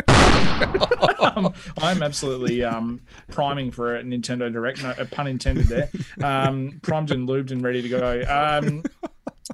[1.46, 4.82] I'm, I'm absolutely um, priming for a Nintendo Direct.
[4.82, 5.90] No, a pun intended there.
[6.22, 8.22] Um, primed and lubed and ready to go.
[8.28, 8.82] Um,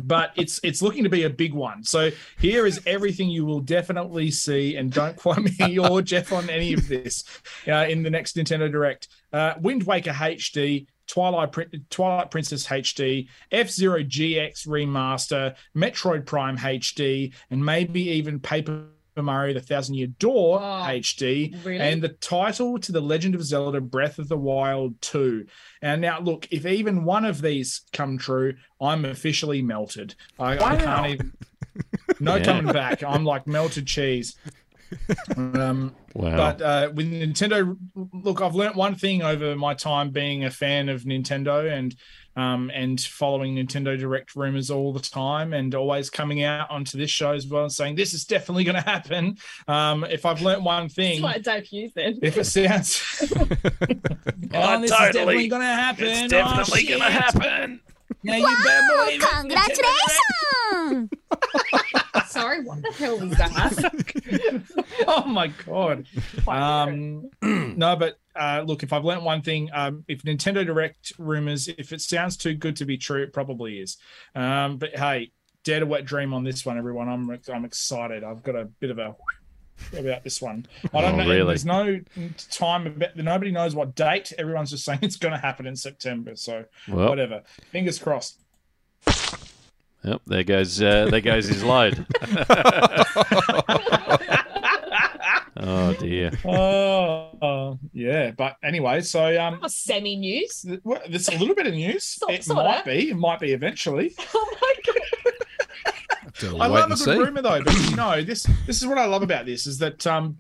[0.03, 1.83] but it's it's looking to be a big one.
[1.85, 6.51] So here is everything you will definitely see, and don't quote me or Jeff on
[6.51, 7.25] any of this
[7.67, 9.09] uh, in the next Nintendo Direct.
[9.33, 11.55] Uh, Wind Waker HD, Twilight
[11.91, 18.87] Twilight Princess HD, F Zero GX remaster, Metroid Prime HD, and maybe even Paper.
[19.23, 21.79] Mario: The Thousand Year Door HD, really?
[21.79, 25.47] and the title to the Legend of Zelda: Breath of the Wild 2.
[25.83, 30.15] And now, look, if even one of these come true, I'm officially melted.
[30.39, 31.33] I, I can't even.
[32.19, 32.45] No Yeah.
[32.45, 33.03] coming back.
[33.05, 34.37] I'm like melted cheese.
[35.37, 36.37] Um, Wow.
[36.37, 37.77] But uh, with Nintendo,
[38.13, 41.95] look, I've learnt one thing over my time being a fan of Nintendo and
[42.39, 47.11] um, and following Nintendo Direct rumors all the time, and always coming out onto this
[47.11, 49.37] show as well and saying this is definitely going to happen.
[49.67, 52.19] Um, if I've learnt one thing, why Dave Hughes then.
[52.23, 53.03] if it sounds,
[54.55, 56.07] oh, this is definitely going to happen.
[56.07, 56.99] It's Oh, definitely shit.
[56.99, 57.81] gonna happen.
[58.23, 59.29] Now you better believe it.
[59.29, 61.11] Congratulations!
[62.27, 64.63] Sorry, what the hell was that?
[65.07, 66.07] oh my god.
[66.47, 71.69] Um, no, but uh, look, if I've learnt one thing, um, if Nintendo Direct rumors,
[71.69, 73.97] if it sounds too good to be true, it probably is.
[74.35, 75.33] Um, but hey,
[75.65, 77.09] dead to wet dream on this one, everyone.
[77.09, 78.25] I'm I'm excited.
[78.25, 79.15] I've got a bit of a
[79.97, 80.67] about this one.
[80.93, 81.31] I don't Oh, know.
[81.31, 81.47] really?
[81.47, 82.01] There's no
[82.51, 83.17] time about.
[83.17, 84.33] Nobody knows what date.
[84.39, 86.37] Everyone's just saying it's going to happen in September.
[86.37, 87.09] So Well.
[87.09, 87.43] whatever.
[87.73, 88.39] Fingers crossed.
[90.05, 92.07] Yep, there goes uh, there goes his load.
[95.57, 96.31] oh dear.
[96.45, 100.65] Oh yeah, but anyway, so um, semi news.
[101.09, 102.05] There's a little bit of news.
[102.05, 102.63] So- it sorta.
[102.69, 103.11] might be.
[103.11, 104.15] It might be eventually.
[104.35, 105.33] Oh my god.
[106.41, 107.19] To I wait love a good see.
[107.19, 108.47] rumor though, but you know this.
[108.67, 110.39] This is what I love about this is that um,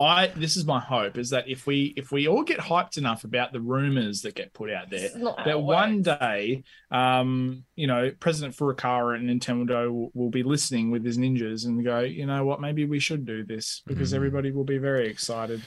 [0.00, 3.24] I this is my hope is that if we if we all get hyped enough
[3.24, 6.02] about the rumors that get put out there, This is not how that it one
[6.02, 11.64] day, um, you know, President Furukawa and Nintendo will, will be listening with his ninjas
[11.66, 14.16] and go, you know what, maybe we should do this because Hmm.
[14.16, 15.62] everybody will be very excited.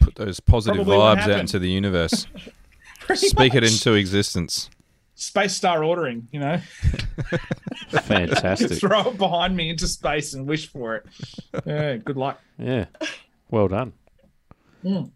[0.00, 2.26] Put those positive Probably vibes out into the universe.
[3.00, 4.70] Pretty Speak it into existence.
[5.22, 6.58] Space Star ordering, you know.
[7.90, 8.72] Fantastic.
[8.78, 11.06] Throw it behind me into space and wish for it.
[11.66, 12.40] Yeah, good luck.
[12.58, 12.86] Yeah.
[13.50, 13.92] Well done.
[14.84, 15.10] Mm.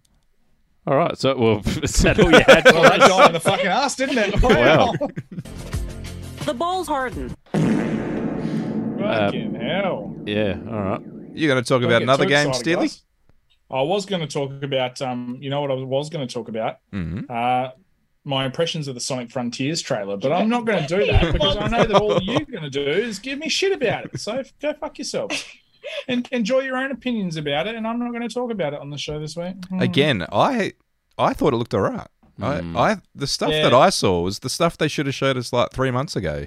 [0.87, 1.16] All right.
[1.19, 3.09] So, well, is that all you had for Well, that us?
[3.09, 4.42] died in the fucking ass, didn't it?
[4.42, 4.92] Wow.
[6.45, 7.35] The balls harden.
[7.53, 10.14] Fucking hell.
[10.25, 10.59] Yeah.
[10.71, 11.01] All right.
[11.35, 12.90] You're going to talk Don't about another game, excited, Steely?
[13.71, 16.49] I was going to talk about, um, you know what I was going to talk
[16.49, 16.77] about?
[16.95, 17.29] Mhm.
[17.29, 17.73] Uh,
[18.27, 21.57] my impressions of the Sonic Frontiers trailer, but I'm not going to do that because
[21.57, 24.21] I know that all you're going to do is give me shit about it.
[24.21, 25.49] So go fuck yourself
[26.09, 27.77] and enjoy your own opinions about it.
[27.77, 29.55] And I'm not going to talk about it on the show this week.
[29.71, 29.81] Mm.
[29.81, 30.73] Again, I
[31.17, 32.09] I thought it looked alright.
[32.41, 32.77] Mm.
[32.77, 33.62] I, I the stuff Yeah.
[33.62, 36.47] that I saw was the stuff they should have showed us like three months ago,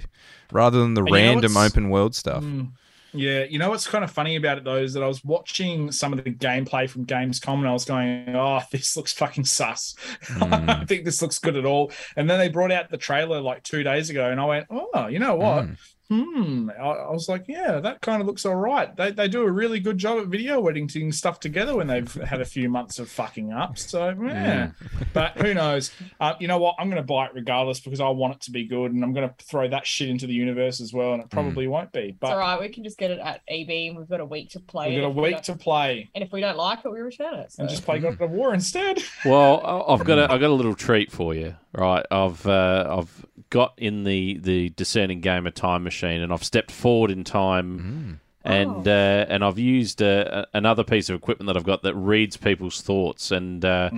[0.52, 2.44] rather than the And you know random open world stuff.
[2.44, 2.72] Mm.
[3.12, 5.90] Yeah, you know what's kind of funny about it though is that I was watching
[5.90, 9.94] some of the gameplay from Gamescom and I was going, "Oh, this looks fucking sus.
[10.40, 13.40] I don't think this looks good at all." And then they brought out the trailer
[13.40, 15.64] like two days ago, and I went, "Oh, you know what?
[15.66, 15.72] Hmm.
[16.10, 19.42] Hmm." I, I was like, "Yeah, that kind of looks all right." They they do
[19.42, 22.98] a really good job at video editing stuff together when they've had a few months
[22.98, 23.78] of fucking up.
[23.78, 24.72] So yeah,
[25.12, 25.92] but who knows?
[26.18, 26.74] Uh, you know what?
[26.78, 29.12] I'm going to buy it regardless because I want it to be good, and I'm
[29.12, 32.00] going to throw that shit into the universe as well, and it probably won't be.
[32.10, 32.60] It's But all right.
[32.60, 34.90] We can just get it at EB, and we've got a week to play.
[34.90, 36.98] We've got a If we week to play And if we don't like it, we
[37.00, 37.52] return it.
[37.52, 37.60] So.
[37.62, 38.98] and just play God of War instead.
[39.24, 42.04] Well, I- I've got a, I've got a little treat for you, right?
[42.10, 47.10] I've uh, I've got in the the discerning gamer time machine, and I've stepped forward
[47.10, 48.90] in time, and Oh.
[48.90, 52.80] uh, and I've used uh, another piece of equipment that I've got that reads people's
[52.80, 53.90] thoughts, and uh,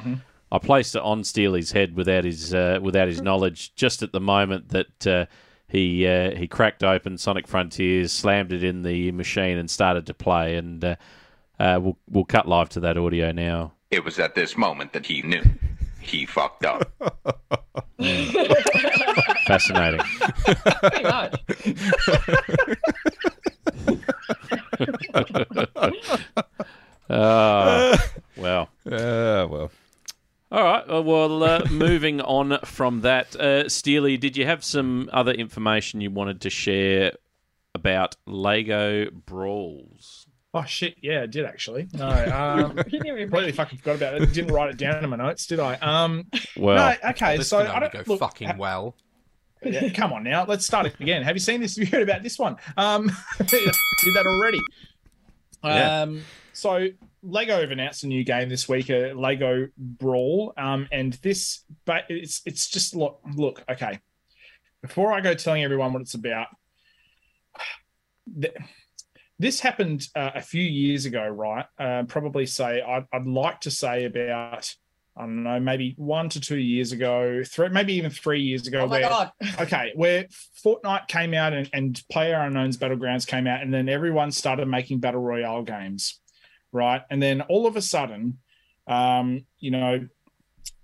[0.50, 4.20] I placed it on Steely's head without his uh, without his knowledge, just at the
[4.20, 5.06] moment that.
[5.06, 5.26] Uh,
[5.68, 10.12] he uh, he cracked open Sonic Frontiers, slammed it in the machine, and started to
[10.12, 10.56] play.
[10.56, 10.96] And uh,
[11.58, 13.72] uh, we'll we'll cut live to that audio now.
[13.90, 15.40] It was at this moment that he knew.
[15.98, 16.92] He fucked up.
[19.46, 20.00] Fascinating.
[20.82, 21.40] Pretty much.
[27.10, 27.98] Ah,
[28.36, 28.68] well.
[28.90, 29.70] Uh, well.
[31.42, 33.34] Uh, moving on from that.
[33.36, 37.12] Uh, Steely, did you have some other information you wanted to share
[37.74, 40.26] about Lego Brawls?
[40.54, 40.96] Oh shit!
[41.00, 41.88] Yeah, I did actually.
[41.94, 44.32] No, um, completely fucking forgot about it.
[44.34, 45.76] Didn't write it down in my notes, did I?
[45.76, 46.26] Um,
[46.58, 47.38] Well- no, okay.
[47.38, 48.94] this so can I only don't go look, fucking ha- well.
[49.64, 51.22] Yeah, come on now, let's start it again.
[51.22, 51.76] Have you seen this?
[51.76, 52.56] Have you heard about this one?
[52.76, 53.06] Um,
[53.38, 54.58] did that already.
[55.64, 56.02] Yeah.
[56.02, 56.22] Um,
[56.52, 56.88] so
[57.22, 60.52] Lego have announced a new game this week, a Lego Brawl.
[60.56, 64.00] Um, and this, but it's it's just look, look, okay.
[64.82, 66.48] Before I go telling everyone what it's about,
[68.40, 68.54] th-
[69.38, 71.66] this happened uh, a few years ago, right?
[71.78, 74.74] Uh, probably say I'd, I'd like to say about
[75.16, 78.80] I don't know, maybe one to two years ago, three, maybe even three years ago.
[78.80, 79.32] Oh my where, God.
[79.60, 80.26] okay, where
[80.64, 85.20] Fortnite came out and, and PlayerUnknown's Battlegrounds came out, and then everyone started making battle
[85.20, 86.18] royale games,
[86.72, 87.02] right?
[87.10, 88.38] And then all of a sudden,
[88.86, 90.08] um, you know,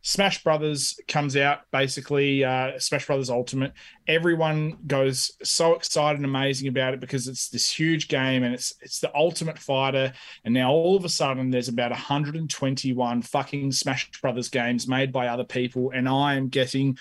[0.02, 3.72] Smash Brothers comes out, basically uh, Smash Brothers Ultimate.
[4.06, 8.74] Everyone goes so excited and amazing about it because it's this huge game and it's
[8.80, 10.12] it's the Ultimate Fighter.
[10.44, 15.28] And now all of a sudden, there's about 121 fucking Smash Brothers games made by
[15.28, 16.98] other people, and I am getting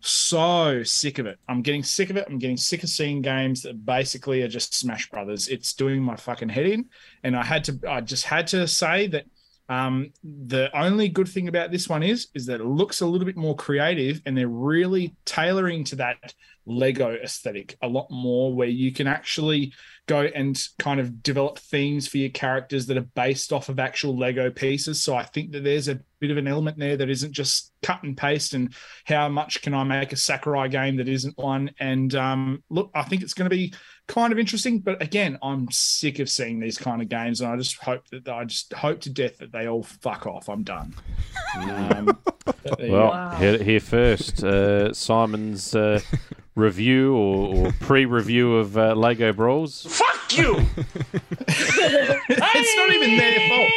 [0.00, 1.38] so sick of it.
[1.48, 2.26] I'm getting sick of it.
[2.28, 5.48] I'm getting sick of seeing games that basically are just Smash Brothers.
[5.48, 6.86] It's doing my fucking head in,
[7.22, 7.78] and I had to.
[7.88, 9.26] I just had to say that
[9.68, 13.26] um, the only good thing about this one is is that it looks a little
[13.26, 18.68] bit more creative, and they're really tailoring to that Lego aesthetic a lot more, where
[18.68, 19.72] you can actually
[20.06, 24.16] go and kind of develop themes for your characters that are based off of actual
[24.16, 25.02] Lego pieces.
[25.02, 28.02] So I think that there's a bit of an element there that isn't just cut
[28.02, 31.70] and paste and how much can I make a Sakurai game that isn't one.
[31.78, 33.74] And um, look, I think it's going to be
[34.08, 34.80] kind of interesting.
[34.80, 38.28] But again, I'm sick of seeing these kind of games, and I just hope that
[38.28, 40.48] I just hope to death that they all fuck off.
[40.48, 40.94] I'm done.
[41.56, 43.36] Um, but there you Well, go.
[43.36, 46.00] here, here first, uh, Simon's uh,
[46.56, 49.86] review or, or pre-review of uh, Lego Brawls.
[49.88, 50.56] Fuck you!
[51.48, 53.70] it's not even their fault.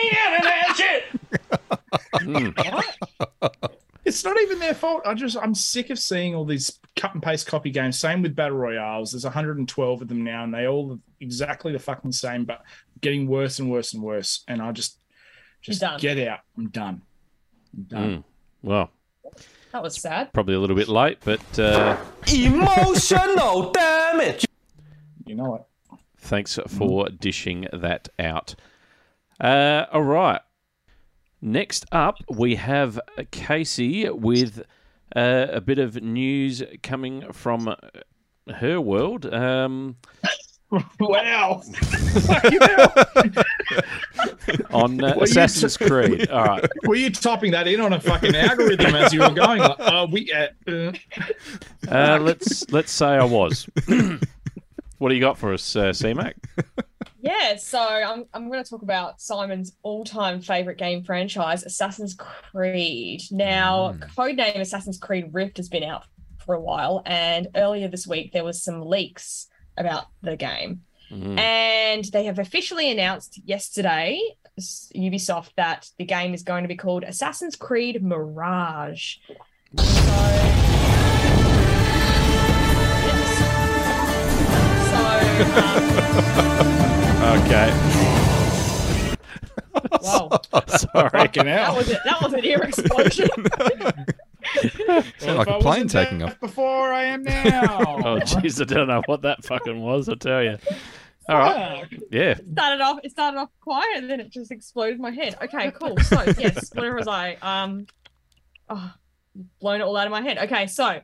[4.04, 5.04] It's not even their fault.
[5.06, 8.00] I just I'm sick of seeing all these cut and paste copy games.
[8.00, 9.12] Same with battle royales.
[9.12, 12.62] There's 112 of them now, and they all look exactly the fucking same, but
[13.02, 14.44] getting worse and worse and worse.
[14.48, 14.98] And I just
[15.62, 16.40] just get out.
[16.58, 17.02] I'm done.
[17.78, 18.10] I'm done.
[18.18, 18.24] Mm.
[18.64, 18.90] Well,
[19.72, 20.34] That was sad.
[20.34, 21.96] probably a little bit late, but uh,
[22.34, 24.46] Emotional damage.
[25.26, 25.68] You know what?
[26.18, 28.56] thanks for dishing that out.
[29.40, 30.42] Uh, all right.
[31.42, 33.00] Next up, we have
[33.32, 34.64] Casey with
[35.16, 37.76] uh, a bit of news coming from
[38.54, 39.26] her world.
[39.34, 39.98] Um,
[41.02, 41.62] Wow.
[44.72, 46.30] on uh, Were you- Assassin's Creed.
[46.32, 46.66] All right.
[46.86, 49.60] Were you typing that in on a fucking algorithm as you were going?
[49.60, 50.32] Like, oh, we.
[50.32, 50.94] Uh, uh.
[51.90, 53.68] Uh, let's let's say I was.
[54.98, 56.38] what do you got for us, uh, C-Mac?
[57.22, 62.16] Yeah, so I'm, I'm going to talk about Simon's all time favorite game franchise, Assassin's
[62.16, 63.22] Creed.
[63.30, 64.14] Now, mm.
[64.16, 66.06] codename Assassin's Creed Rift has been out
[66.44, 70.82] for a while, and earlier this week there was some leaks about the game.
[71.12, 71.38] Mm.
[71.38, 74.20] And they have officially announced yesterday,
[74.60, 79.18] Ubisoft, that the game is going to be called Assassin's Creed Mirage.
[85.42, 86.68] Um,
[87.32, 87.72] Okay.
[90.02, 90.30] Wow.
[90.68, 91.10] Sorry.
[91.10, 92.00] Fucking That was it.
[92.06, 93.30] That was an ear explosion.
[95.18, 96.40] Sounded like a plane taking off.
[96.40, 97.80] Before I am now.
[97.80, 100.10] Oh, jeez, I don't know what that fucking was.
[100.10, 100.58] I tell you.
[101.30, 101.88] All right.
[102.12, 102.32] Yeah.
[102.32, 105.38] It started off it started off quiet and then it just exploded in my head.
[105.42, 105.98] Okay, cool.
[106.00, 107.38] So yes, where was I?
[107.42, 107.86] Um
[108.70, 108.94] oh,
[109.60, 110.38] blown it all out of my head.
[110.38, 111.00] Okay, so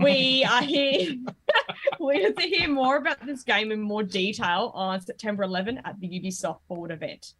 [0.00, 1.16] we are here
[2.00, 5.98] we are to hear more about this game in more detail on September 11 at
[6.00, 7.34] the Ubisoft Forward event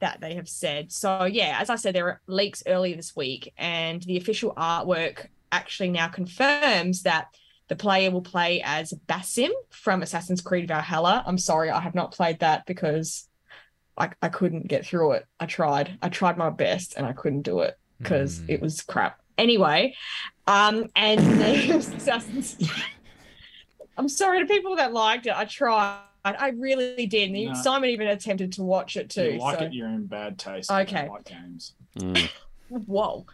[0.00, 0.92] that they have said.
[0.92, 5.28] So yeah, as I said, there were leaks earlier this week, and the official artwork
[5.52, 7.28] actually now confirms that
[7.68, 11.22] the player will play as Basim from Assassin's Creed Valhalla.
[11.26, 13.28] I'm sorry, I have not played that because
[13.96, 15.26] I, I couldn't get through it.
[15.40, 15.98] I tried.
[16.02, 18.46] I tried my best and I couldn't do it because hmm.
[18.48, 19.20] it was crap.
[19.38, 19.94] Anyway,
[20.46, 21.20] um, and
[23.96, 25.36] I'm sorry to people that liked it.
[25.36, 26.00] I tried.
[26.24, 27.30] I really did.
[27.30, 27.54] And No.
[27.54, 29.32] Simon even attempted to watch it too.
[29.32, 30.70] you like so- it, you're in bad taste.
[30.70, 31.08] Okay.
[31.08, 31.74] Like games.
[31.98, 32.30] Mm.
[32.86, 33.26] Whoa.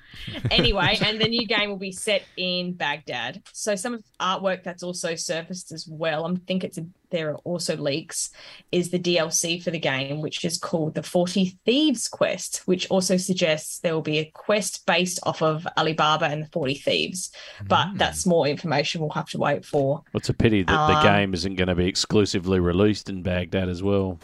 [0.50, 3.42] Anyway, and the new game will be set in Baghdad.
[3.52, 6.26] So some of artwork that's also surfaced as well.
[6.26, 8.30] I think it's a, there are also leaks.
[8.70, 13.16] Is the DLC for the game, which is called the Forty Thieves Quest, which also
[13.16, 17.32] suggests there will be a quest based off of Alibaba and the Forty Thieves.
[17.66, 20.02] But that's more information we'll have to wait for.
[20.14, 23.68] It's a pity that the Um, game isn't going to be exclusively released in Baghdad
[23.68, 24.18] as well.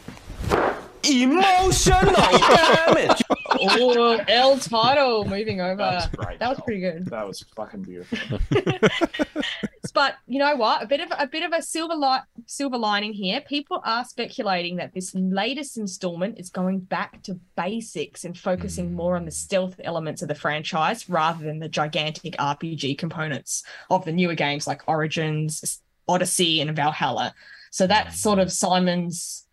[1.03, 3.21] Emotional damage.
[3.59, 5.77] oh, El Toro moving over.
[5.77, 6.39] That was great.
[6.39, 7.05] That was pretty good.
[7.07, 8.39] That was fucking beautiful.
[9.97, 10.83] But you know what?
[10.83, 13.41] A bit of a bit of a silver light silver lining here.
[13.41, 18.93] People are speculating that this latest installment is going back to basics and focusing mm.
[18.93, 24.05] more on the stealth elements of the franchise rather than the gigantic RPG components of
[24.05, 27.33] the newer games like Origins, Odyssey, and Valhalla.
[27.71, 28.19] So that's mm.
[28.19, 29.46] sort of Simon's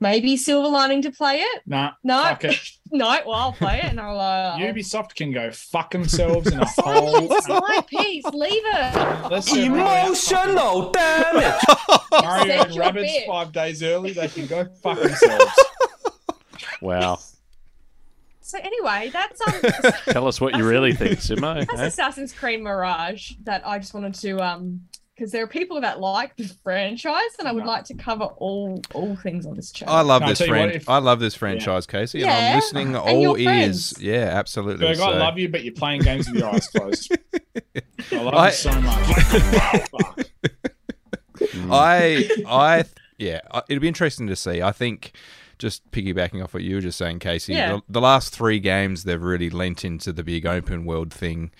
[0.00, 1.62] maybe silver lining to play it.
[1.66, 2.56] Nah, No, fuck it.
[2.90, 3.18] no.
[3.26, 4.18] Well, I'll play it and I'll.
[4.18, 7.30] Uh, I'll- Ubisoft can go fuck themselves in a hole.
[7.32, 8.24] It's my piece.
[8.26, 9.30] Leave it.
[9.30, 11.54] Let's see Mario- Emotional damage.
[12.12, 13.26] Mario Set and Rabbids bit.
[13.26, 14.12] five days early.
[14.12, 15.52] They can go fuck themselves.
[16.80, 17.18] Wow.
[18.40, 19.92] So anyway, that's um.
[20.12, 21.64] Tell us what you really think, Simo.
[21.66, 21.86] That's eh?
[21.86, 24.80] Assassin's Creed Mirage that I just wanted to um
[25.20, 28.80] because there are people that like the franchise and I would like to cover all
[28.94, 29.94] all things on this channel.
[29.94, 32.30] I love No, this tell you what, fran- if- I love this franchise, Casey, and
[32.30, 33.44] Yeah, I'm listening and all your ears.
[33.92, 33.94] friends.
[34.00, 34.86] Yeah, absolutely.
[34.86, 37.14] Berg, I love you, but you're playing games with your eyes closed.
[38.12, 39.16] I love I- you so much.
[39.90, 40.20] Fuck.
[41.70, 42.44] I, mm.
[42.48, 42.84] I,
[43.18, 44.62] yeah, it'll be interesting to see.
[44.62, 45.12] I think
[45.60, 47.74] just piggybacking off what you were just saying, Casey, Yeah.
[47.74, 51.52] the, the last three games they've really lent into the big open world thing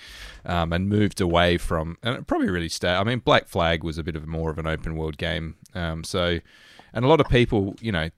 [0.45, 2.97] um, and moved away from, and it probably really stayed.
[2.97, 6.03] I mean, Black Flag was a bit of more of an open world game, um,
[6.03, 6.41] so,
[6.93, 8.09] and a lot of people, you know.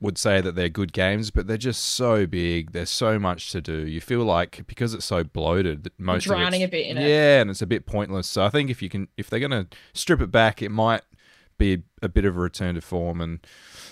[0.00, 2.70] Would say that they're good games, but they're just so big.
[2.70, 3.78] There's so much to do.
[3.84, 6.98] You feel like because it's so bloated, that most of drowning it's- a bit in
[6.98, 7.08] it.
[7.08, 8.28] Yeah, and it's a bit pointless.
[8.28, 11.02] So I think if you can, if they're going to strip it back, it might
[11.58, 13.20] be a bit of a return to form.
[13.20, 13.40] And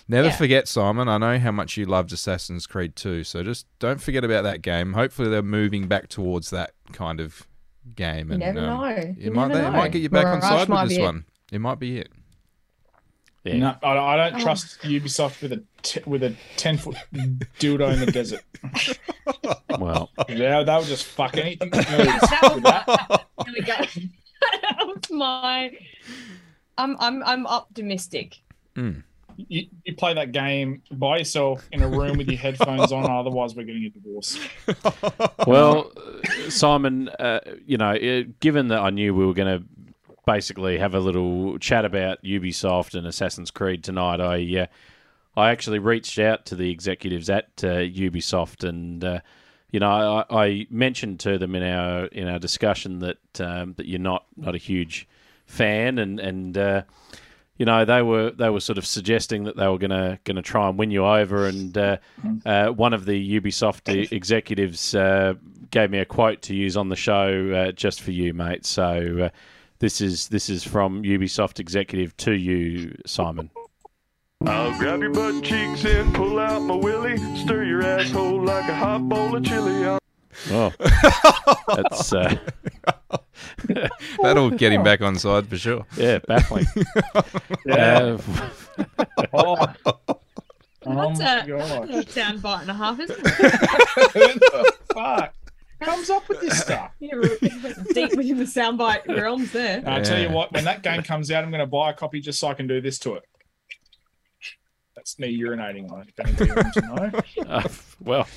[0.08, 0.36] never Yeah.
[0.36, 3.24] forget, Simon, I know how much you loved Assassin's Creed 2.
[3.24, 4.94] So just don't forget about that game.
[4.94, 7.46] Hopefully, they're moving back towards that kind of
[7.94, 8.28] game.
[8.28, 8.86] You And, never um, know.
[8.96, 9.70] It You might, never it know.
[9.72, 11.02] might get you back on side might with this it.
[11.02, 11.24] one.
[11.52, 12.08] It might be it.
[13.44, 13.56] Yeah.
[13.58, 16.96] No, I, I don't trust Ubisoft with a t- with a ten foot
[17.60, 18.42] dildo in the desert.
[19.78, 21.68] Well, Yeah, they'll just fuck anything.
[21.70, 21.86] that
[22.42, 23.74] was my, there we go.
[24.62, 25.76] that was my
[26.78, 28.40] I'm I'm I'm optimistic.
[28.74, 29.02] Mm.
[29.36, 33.54] You, you play that game by yourself in a room with your headphones on, otherwise
[33.54, 34.38] we're getting a divorce.
[35.46, 39.66] well, uh, Simon, uh, you know, uh, given that I knew we were going to
[40.24, 44.66] basically have a little chat about Ubisoft and Assassin's Creed tonight, I uh,
[45.38, 49.20] I actually reached out to the executives at uh, Ubisoft, and uh,
[49.70, 53.86] you know, I, I mentioned to them in our in our discussion that um, that
[53.86, 55.06] you're not not a huge
[55.46, 56.82] fan, and and uh,
[57.56, 60.68] you know they were they were sort of suggesting that they were gonna gonna try
[60.68, 61.96] and win you over, and uh,
[62.44, 65.34] uh, one of the Ubisoft executives uh,
[65.70, 68.66] gave me a quote to use on the show uh, just for you, mate.
[68.66, 69.28] So uh,
[69.78, 73.50] this is this is from Ubisoft executive to you, Simon.
[74.44, 78.74] I'll grab your butt cheeks and pull out my willy, stir your asshole like a
[78.74, 79.84] hot bowl of chili.
[79.86, 79.98] I'll
[80.50, 80.72] Oh,
[81.68, 82.36] that's uh,
[84.22, 85.86] That'll get him back on side for sure.
[85.96, 86.66] yeah, baffling.
[87.66, 88.18] Yeah.
[89.32, 89.64] Uh,
[90.88, 91.90] Oh, That's my a, God.
[91.90, 93.24] a sound bite and a half, isn't it?
[93.24, 95.34] What the fuck
[95.82, 96.92] comes up with this stuff?
[97.00, 97.22] You're
[97.92, 99.82] deep within the soundbite realms there.
[99.84, 102.20] I tell you what, when that game comes out, I'm going to buy a copy
[102.20, 103.24] just so I can do this to it.
[104.94, 106.08] That's me urinating on it.
[106.16, 107.50] If anybody wants to know.
[107.50, 107.68] uh,
[108.00, 108.28] well,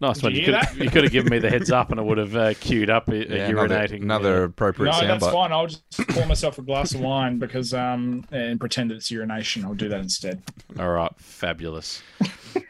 [0.00, 0.32] nice Did one.
[0.34, 2.36] you You could, you could have given me the heads up, and I would have
[2.36, 4.02] uh, queued up a, a Yeah, urinating.
[4.02, 5.32] another uh, appropriate No, that's soundbite.
[5.32, 5.52] fine.
[5.52, 9.64] I'll just pour myself a glass of wine because um and pretend it's urination.
[9.64, 10.42] I'll do that instead.
[10.78, 12.02] All right, fabulous.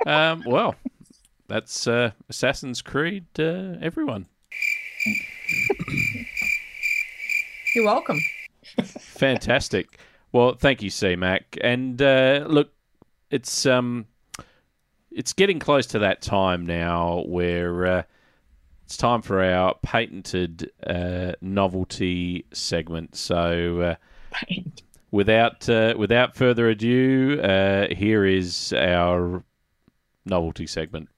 [0.07, 0.74] um, well,
[1.49, 3.24] that's uh, Assassin's Creed.
[3.39, 4.27] Uh, everyone,
[7.74, 8.18] You're welcome.
[8.83, 9.99] fantastic.
[10.33, 11.57] Well, thank you, C Mac.
[11.61, 12.72] And uh, look,
[13.31, 14.07] it's um,
[15.17, 18.03] it's getting close to that time now where uh,
[18.85, 23.17] it's time for our patented uh, novelty segment.
[23.17, 23.81] So.
[23.81, 23.95] Uh,
[25.12, 29.43] Without uh, without further ado, uh, here is our
[30.27, 31.09] novelty segment.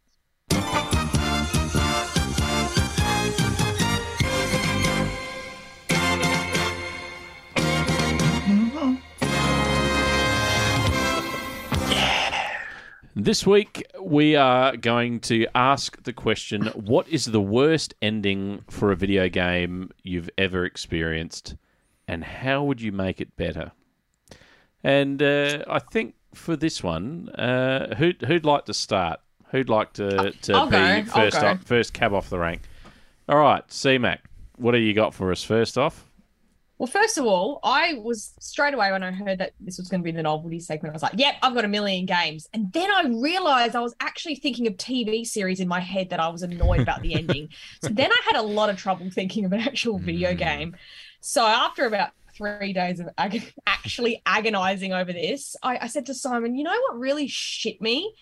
[13.28, 18.90] This week, we are going to ask the question What is the worst ending for
[18.90, 21.54] a video game you've ever experienced,
[22.08, 23.72] and how would you make it better?
[24.82, 29.20] And uh, I think for this one, uh, who'd, who'd like to start?
[29.50, 31.46] Who'd like to, to I'll be go, I'll 1st go.
[31.48, 32.62] off, first cab off the rank?
[33.28, 34.24] All right, C-Mac,
[34.56, 36.07] what do you got for us first off?
[36.78, 40.00] Well, first of all, I was straight away when I heard that this was going
[40.00, 42.48] to be the novelty segment, I was like, yep, I've got a million games.
[42.54, 46.20] And then I realized I was actually thinking of TV series in my head that
[46.20, 47.48] I was annoyed about the ending.
[47.82, 50.38] So then I had a lot of trouble thinking of an actual video mm.
[50.38, 50.76] game.
[51.20, 56.14] So after about three days of ag- actually agonizing over this, I, I said to
[56.14, 58.14] Simon, you know what really shit me?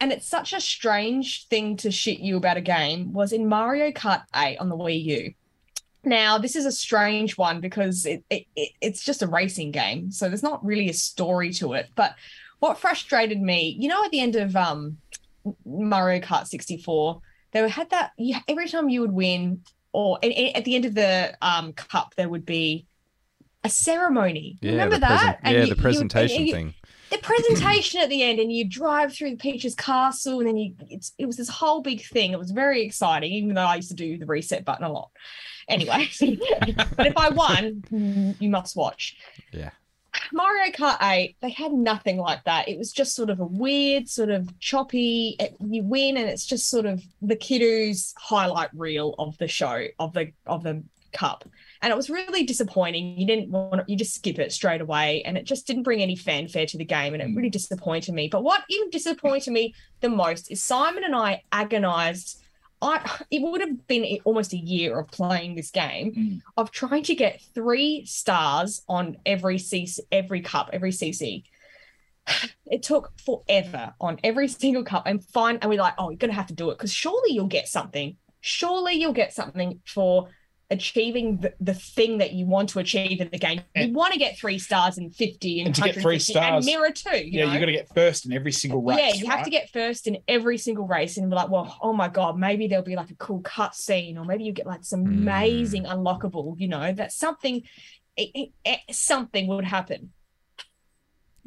[0.00, 3.90] And it's such a strange thing to shit you about a game was in Mario
[3.90, 5.34] Kart 8 on the Wii U.
[6.04, 10.10] Now, this is a strange one because it, it, it it's just a racing game,
[10.10, 11.88] so there's not really a story to it.
[11.94, 12.14] But
[12.58, 14.96] what frustrated me, you know, at the end of um
[15.64, 17.20] Mario Kart 64,
[17.52, 20.84] they had that you, every time you would win, or and- and at the end
[20.86, 22.86] of the um cup, there would be
[23.62, 24.58] a ceremony.
[24.62, 25.38] Yeah, Remember that?
[25.44, 26.74] yeah, you- the presentation you- thing.
[27.10, 31.12] the presentation at the end and you drive through Peach's castle and then you it's,
[31.18, 33.96] it was this whole big thing it was very exciting even though I used to
[33.96, 35.10] do the reset button a lot
[35.70, 36.08] anyway.
[36.96, 39.16] But if I won you must watch.
[39.52, 39.70] Yeah.
[40.32, 42.68] Mario Kart 8 they had nothing like that.
[42.68, 46.46] It was just sort of a weird sort of choppy it, you win and it's
[46.46, 51.44] just sort of the kiddos highlight reel of the show of the of the cup.
[51.82, 53.18] And it was really disappointing.
[53.18, 56.16] You didn't want you just skip it straight away and it just didn't bring any
[56.16, 58.28] fanfare to the game and it really disappointed me.
[58.28, 62.39] But what even disappointed me the most is simon and i agonized
[62.82, 66.40] I, it would have been almost a year of playing this game mm.
[66.56, 71.44] of trying to get three stars on every CC, every cup, every CC.
[72.66, 75.58] It took forever on every single cup, and fine.
[75.60, 78.16] And we're like, oh, you're gonna have to do it because surely you'll get something.
[78.40, 80.28] Surely you'll get something for
[80.70, 83.60] achieving the, the thing that you want to achieve in the game.
[83.74, 86.72] You want to get three stars and 50 and, And to get three stars, and
[86.72, 87.16] mirror too.
[87.16, 87.52] You yeah, know?
[87.52, 88.98] you got to get first in every single race.
[88.98, 91.92] Yeah, you have to get first in every single race, and be like, well, oh
[91.92, 94.84] my god, maybe there'll be like a cool cut scene, or maybe you get like
[94.84, 95.12] some hmm.
[95.12, 96.54] amazing unlockable.
[96.58, 97.62] You know, that something,
[98.16, 100.12] it- it- something would happen.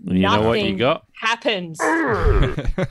[0.05, 1.05] You know what you got?
[1.13, 1.77] Happens.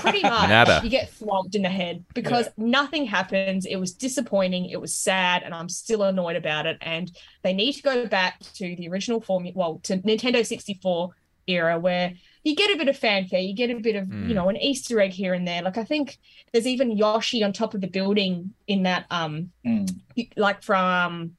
[0.00, 0.80] Pretty much, Nada.
[0.84, 3.66] you get flomped in the head because nothing happens.
[3.66, 4.66] It was disappointing.
[4.66, 6.78] It was sad, and I'm still annoyed about it.
[6.80, 7.10] And
[7.42, 11.10] they need to go back to the original formula, well, to Nintendo 64
[11.46, 14.28] era where you get a bit of fanfare, you get a bit of, Mm.
[14.28, 15.62] you know, an Easter egg here and there.
[15.62, 16.18] Like I think
[16.52, 19.50] there's even Yoshi on top of the building in that, um,
[20.36, 21.36] like from.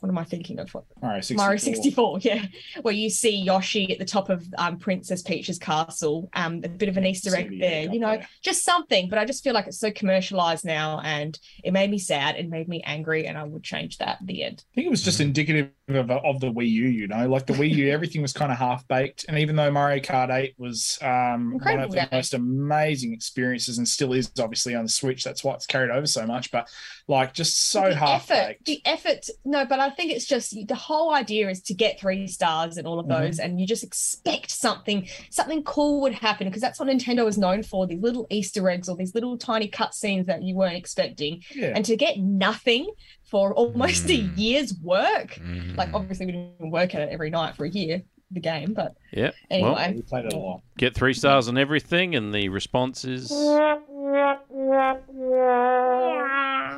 [0.00, 0.72] What am I thinking of?
[0.72, 1.44] What Mario 64.
[1.44, 2.46] Mario 64, yeah.
[2.82, 6.28] Where you see Yoshi at the top of um, Princess Peach's castle.
[6.34, 8.28] Um, a bit of an Easter egg the there, you know, there.
[8.42, 9.08] just something.
[9.08, 12.36] But I just feel like it's so commercialized now and it made me sad.
[12.36, 14.64] It made me angry, and I would change that at the end.
[14.72, 17.54] I think it was just indicative of, of the Wii U, you know, like the
[17.54, 19.24] Wii U, everything was kind of half baked.
[19.28, 22.08] And even though Mario Kart 8 was um, one of the game.
[22.12, 26.06] most amazing experiences and still is obviously on the Switch, that's why it's carried over
[26.06, 26.68] so much, but
[27.06, 28.66] like just so the half baked.
[28.66, 29.28] the effort.
[29.44, 32.86] No, but I think it's just the whole idea is to get three stars and
[32.86, 33.18] all of Mhm.
[33.20, 37.38] those, and you just expect something, something cool would happen because that's what Nintendo is
[37.38, 41.42] known for: these little Easter eggs or these little tiny cutscenes that you weren't expecting,
[41.54, 41.72] Yeah.
[41.74, 42.88] and to get nothing
[43.24, 44.32] for almost a Mm.
[44.38, 45.38] year's work.
[45.76, 48.94] Like obviously we didn't work at it every night for a year, the game, but
[49.12, 49.30] Yeah.
[49.50, 49.70] Anyway.
[49.72, 50.62] Well, We played it a lot.
[50.78, 53.30] get three stars on everything, and the response is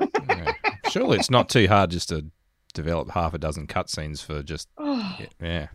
[0.91, 2.25] Surely it's not too hard just to
[2.73, 5.17] develop half a dozen cutscenes for just Oh.
[5.19, 5.27] yeah.
[5.41, 5.67] yeah.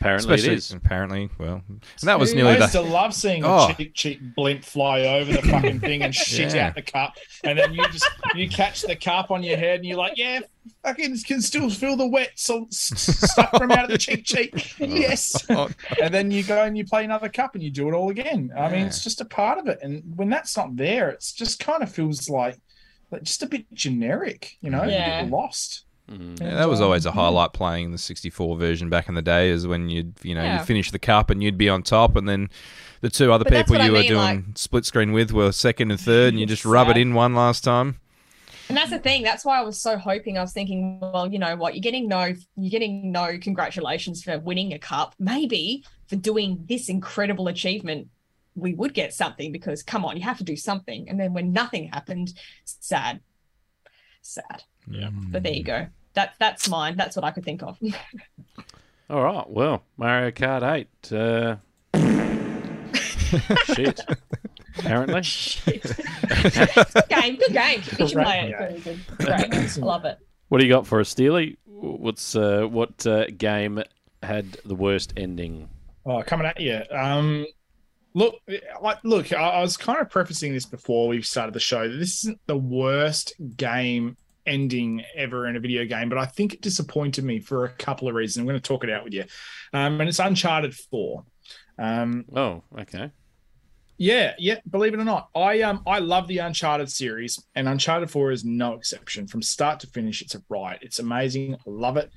[0.00, 0.72] Apparently Especially- is.
[0.72, 2.52] Apparently, well, and that was nearly.
[2.52, 2.82] I used the.
[2.82, 3.68] to love seeing Oh.
[3.68, 6.68] the cheap, cheap blimp fly over the fucking thing and shit Yeah.
[6.68, 9.84] out the cup, and then you just you catch the cup on your head and
[9.86, 10.40] you're like, yeah,
[10.84, 12.92] fucking can still feel the wet so, s-
[13.30, 14.74] stuff from out of the cheek cheek.
[14.80, 14.84] Oh.
[14.86, 15.44] Yes,
[16.02, 18.50] and then you go and you play another cup and you do it all again.
[18.56, 21.60] I mean, it's just a part of it, and when that's not there, it's just
[21.60, 22.56] kind of feels like,
[23.10, 25.18] like just a bit generic, you know, Yeah.
[25.18, 25.84] you get lost.
[26.10, 26.40] Mm.
[26.40, 29.50] Yeah, that was um, always a highlight playing the 64 version back in the day,
[29.50, 30.58] is when you'd you know Yeah.
[30.58, 32.48] you'd finish the cup and you'd be on top, and then
[33.02, 35.32] the two other But people what I you were mean, doing like- split screen with
[35.32, 38.00] were second and third, and you just rub it in one last time.
[38.70, 39.22] And that's the thing.
[39.22, 40.36] That's why I was so hoping.
[40.36, 41.74] I was thinking, well, you know what?
[41.74, 45.14] You're getting no, you're getting no congratulations for winning a cup.
[45.18, 48.08] Maybe for doing this incredible achievement,
[48.54, 51.08] we would get something because come on, you have to do something.
[51.08, 52.34] And then when nothing happened,
[52.64, 53.20] sad,
[54.20, 54.64] sad.
[54.90, 55.10] Yeah.
[55.12, 55.86] But there you go.
[56.14, 56.96] That that's mine.
[56.96, 57.78] That's what I could think of.
[59.10, 59.48] all right.
[59.48, 61.12] Well, Mario Kart Eight.
[61.12, 61.56] Uh,
[63.74, 64.00] Shit.
[64.78, 65.22] Apparently.
[65.66, 67.82] good game, good game.
[67.98, 68.60] You should play it.
[68.60, 69.00] Really good.
[69.18, 69.76] Great.
[69.78, 70.18] Love it.
[70.48, 71.58] What do you got for us, Steely?
[71.66, 73.82] What's uh, what uh, game
[74.22, 75.68] had the worst ending?
[76.06, 76.80] Oh, coming at you.
[76.90, 77.46] Um,
[78.14, 78.36] look,
[78.80, 79.32] like, look.
[79.32, 81.88] I, I was kind of prefacing this before we started the show.
[81.88, 84.16] This isn't the worst game
[84.48, 88.08] ending ever in a video game, but I think it disappointed me for a couple
[88.08, 88.40] of reasons.
[88.40, 89.24] I'm going to talk it out with you.
[89.72, 91.24] Um, and it's Uncharted Four.
[91.78, 93.12] Um, oh, okay.
[93.98, 94.60] Yeah, yeah.
[94.70, 98.44] Believe it or not, I um I love the Uncharted series, and Uncharted Four is
[98.44, 99.26] no exception.
[99.26, 100.78] From start to finish, it's a riot.
[100.82, 101.54] It's amazing.
[101.54, 102.10] I love it.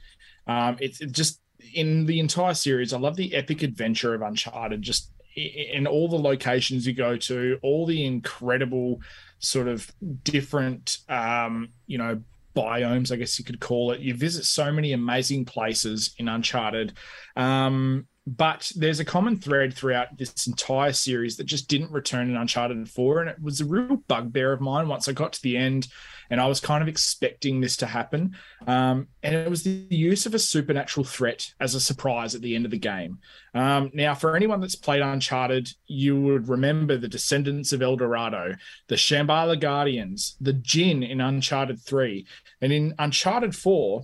[0.45, 1.41] Um, it's it just
[1.73, 2.93] in the entire series.
[2.93, 4.83] I love the epic adventure of Uncharted.
[4.83, 8.99] Just in all the locations you go to, all the incredible
[9.41, 9.91] sort of
[10.23, 12.21] different, um, you know,
[12.55, 13.99] biomes, I guess you could call it.
[13.99, 16.93] You visit so many amazing places in Uncharted.
[17.35, 22.37] Um, but there's a common thread throughout this entire series that just didn't return in
[22.37, 23.21] Uncharted 4.
[23.21, 25.87] And it was a real bugbear of mine once I got to the end
[26.29, 28.35] and I was kind of expecting this to happen.
[28.67, 32.55] Um, and it was the use of a supernatural threat as a surprise at the
[32.55, 33.19] end of the game.
[33.55, 38.53] Um, now, for anyone that's played Uncharted, you would remember the Descendants of El Dorado,
[38.87, 42.25] the Shambhala Guardians, the Jinn in Uncharted 3.
[42.61, 44.03] And in Uncharted 4,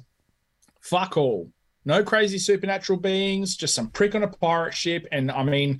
[0.81, 1.51] fuck all.
[1.87, 5.07] No crazy supernatural beings, just some prick on a pirate ship.
[5.09, 5.79] And I mean,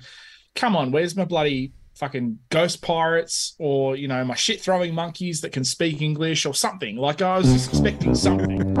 [0.54, 5.42] come on, where's my bloody fucking ghost pirates or, you know, my shit throwing monkeys
[5.42, 6.96] that can speak English or something?
[6.96, 8.78] Like I was expecting something.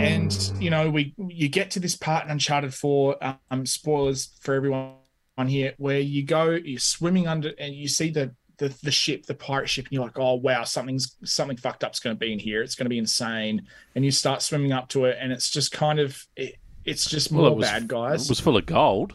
[0.00, 4.54] and, you know, we you get to this part in Uncharted 4, um, spoilers for
[4.54, 4.94] everyone
[5.36, 9.26] on here, where you go, you're swimming under and you see the the, the ship,
[9.26, 12.32] the pirate ship, and you're like, oh wow, something's something fucked up's going to be
[12.32, 12.62] in here.
[12.62, 13.62] It's going to be insane.
[13.94, 17.32] And you start swimming up to it, and it's just kind of it, it's just
[17.32, 18.24] more Well, it was- bad guys.
[18.24, 19.14] It was full of gold.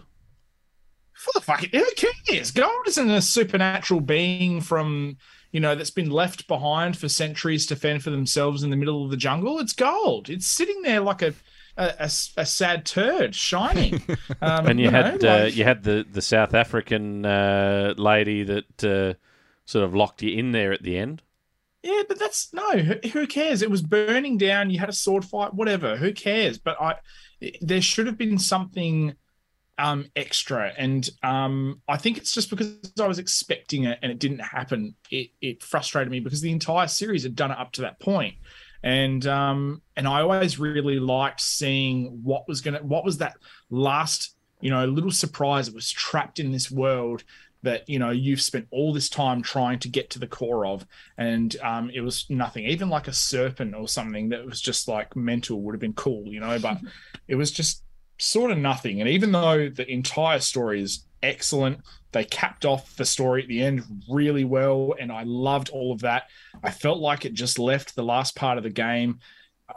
[1.13, 1.85] full of fucking who
[2.27, 2.51] cares?
[2.51, 5.17] Gold isn't a supernatural being from
[5.51, 9.03] you know that's been left behind for centuries to fend for themselves in the middle
[9.03, 9.59] of the jungle.
[9.59, 10.29] It's gold.
[10.29, 11.33] It's sitting there like a
[11.77, 12.11] a, a-
[12.41, 14.01] a sad turd shining.
[14.41, 18.43] Um, and you, know, had uh, like- you had the the South African uh, lady
[18.43, 19.13] that uh,
[19.69, 21.21] sort of locked you in there at the end.
[21.83, 22.77] Yeah, but that's no.
[22.77, 23.61] Who, cares?
[23.61, 24.69] It was burning down.
[24.69, 25.95] You had a sword fight, whatever.
[25.95, 26.57] Who cares?
[26.57, 26.95] But I,
[27.61, 29.13] there should have been something
[29.77, 34.19] um extra, and um I think it's just because I was expecting it and it
[34.19, 34.95] didn't happen.
[35.09, 38.35] It it frustrated me because the entire series had done it up to that point,
[38.83, 43.37] and um and I always really liked seeing what was gonna what was that
[43.69, 47.23] last you know little surprise that was trapped in this world
[47.61, 50.85] that you know you've spent all this time trying to get to the core of.
[51.17, 52.65] And um, it was nothing.
[52.65, 56.23] Even like a serpent or something that was just like mental would have been cool
[56.27, 56.77] you know but
[57.27, 57.83] it was just
[58.17, 58.99] sort of nothing.
[59.01, 61.79] And even though the entire story is excellent
[62.11, 65.99] they capped off the story at the end really well and i loved all of
[66.01, 66.23] that.
[66.63, 69.19] I felt like it just left the last part of the game
[69.67, 69.73] uh,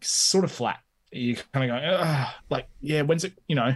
[0.00, 0.80] sort of flat.
[1.12, 3.74] You kind of go like yeah when's it you know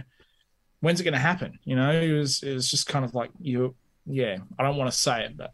[0.85, 1.57] when's it going to happen?
[1.63, 3.73] You know, it was it was just kind of like you,
[4.05, 4.37] yeah.
[4.59, 5.51] I don't want to say it, but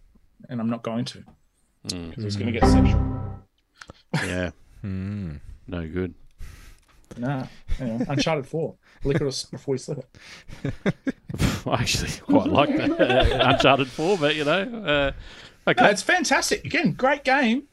[0.50, 1.24] and I'm not going to
[1.84, 3.44] because it's going to get sexual.
[4.14, 4.52] Yeah.
[4.82, 5.36] Hmm.
[5.68, 6.16] No good.
[7.16, 7.46] Nah,
[7.80, 8.78] anyway, Uncharted Four.
[9.04, 10.00] Lick it before you slip
[10.64, 10.74] it.
[11.68, 16.66] I actually quite like that Uncharted Four, but you know, uh, okay, No, it's fantastic.
[16.66, 17.68] Again, great game.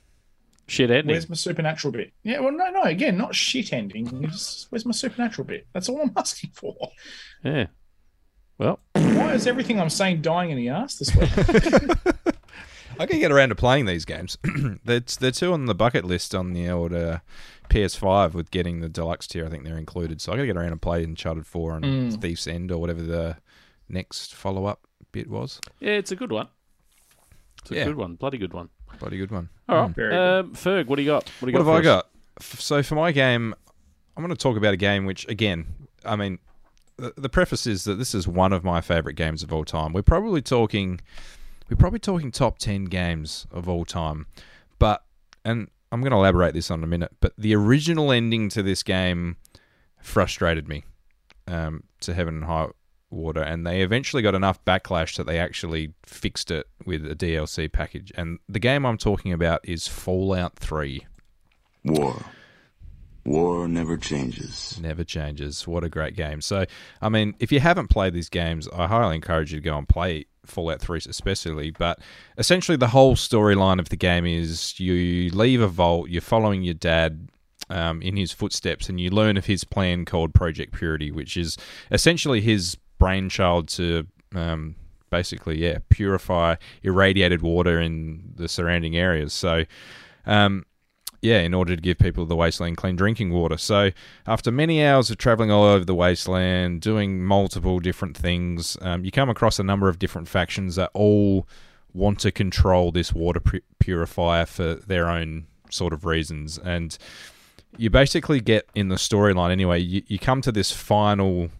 [0.68, 1.14] Shit ending.
[1.14, 2.12] Where's my supernatural bit?
[2.22, 2.82] Yeah, well, no, no.
[2.82, 4.22] Again, not shit ending.
[4.28, 5.66] Just, where's my supernatural bit?
[5.72, 6.76] That's all I'm asking for.
[7.42, 7.66] Yeah.
[8.58, 11.30] Well, Why is everything I'm saying dying in the ass this week?
[13.00, 14.36] I can get around to playing these games.
[14.84, 17.18] they're, they're two on the bucket list on the old uh,
[17.70, 19.46] PS5 with getting the deluxe tier.
[19.46, 20.20] I think they're included.
[20.20, 22.20] So I got to get around and play Uncharted 4 and Mm.
[22.20, 23.36] Thief's End or whatever the
[23.88, 24.80] next follow up
[25.12, 25.60] bit was.
[25.78, 26.48] yeah, it's a good one.
[27.62, 27.84] It's a Yeah.
[27.84, 28.16] good one.
[28.16, 28.70] Bloody good one.
[28.98, 29.48] Bloody good one.
[29.68, 30.40] All right, Mm.
[30.40, 31.28] um, Ferg, what do you got?
[31.40, 31.66] What do you What got?
[31.66, 31.84] have I us?
[31.84, 32.08] got?
[32.40, 33.54] F- So for my game,
[34.16, 35.66] I'm going to talk about a game which, again,
[36.04, 36.38] I mean,
[36.96, 39.92] the, the preface is that this is one of my favorite games of all time.
[39.92, 41.00] We're probably talking,
[41.70, 44.26] we're probably talking top ten games of all time,
[44.80, 45.04] but
[45.44, 47.12] and I'm going to elaborate this on in a minute.
[47.20, 49.36] But the original ending to this game
[50.00, 50.84] frustrated me
[51.46, 52.68] um, to heaven and high
[53.10, 57.70] water, and they eventually got enough backlash that they actually fixed it with a DLC
[57.70, 58.12] package.
[58.16, 61.06] And the game I'm talking about is Fallout Three.
[61.84, 62.24] War.
[63.24, 64.78] War never changes.
[64.80, 65.66] Never changes.
[65.66, 66.40] What a great game.
[66.40, 66.64] So,
[67.02, 69.86] I mean, if you haven't played these games, I highly encourage you to go and
[69.86, 71.70] play Fallout 3 especially.
[71.70, 72.00] But
[72.38, 76.74] essentially, the whole storyline of the game is you leave a vault, you're following your
[76.74, 77.28] dad
[77.70, 81.58] um, in his footsteps, and you learn of his plan called Project Purity, which is
[81.90, 84.74] essentially his brainchild to um,
[85.10, 89.32] basically, yeah, purify irradiated water in the surrounding areas.
[89.32, 89.64] So,
[90.26, 90.64] um,
[91.20, 93.56] yeah, in order to give people of the wasteland clean drinking water.
[93.56, 93.90] So,
[94.26, 99.10] after many hours of traveling all over the wasteland, doing multiple different things, um, you
[99.10, 101.48] come across a number of different factions that all
[101.92, 106.58] want to control this water pu- purifier for their own sort of reasons.
[106.58, 106.96] And
[107.76, 111.50] you basically get in the storyline anyway, you, you come to this final,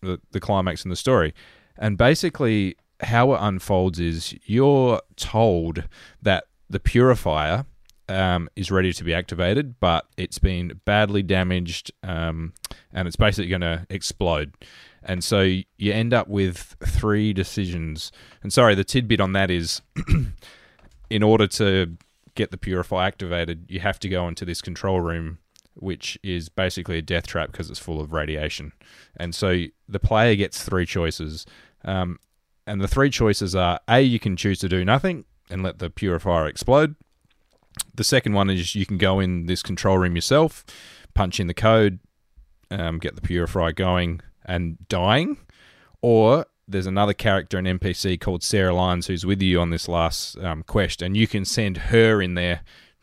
[0.00, 1.34] the, the climax in the story.
[1.76, 5.84] And basically, how it unfolds is you're told
[6.22, 7.64] that the purifier
[8.08, 12.54] um, is ready to be activated, but it's been badly damaged um,
[12.92, 14.54] and it's basically going to explode.
[15.02, 18.10] And so you end up with three decisions.
[18.42, 19.82] And sorry, the tidbit on that is
[21.10, 21.96] in order to
[22.34, 25.38] get the purify activated, you have to go into this control room,
[25.78, 28.72] which is basically a death trap because it's full of radiation.
[29.16, 31.46] And so the player gets three choices.
[31.84, 32.18] Um,
[32.66, 35.90] and the three choices are A, you can choose to do nothing and let the
[35.90, 36.94] purifier explode.
[37.94, 40.64] The second one is you can go in this control room yourself,
[41.14, 42.00] punch in the code,
[42.70, 45.38] um, get the purifier going, and dying.
[46.02, 50.38] Or there's another character, an NPC called Sarah Lyons, who's with you on this last
[50.38, 52.60] um, quest, and you can send her in there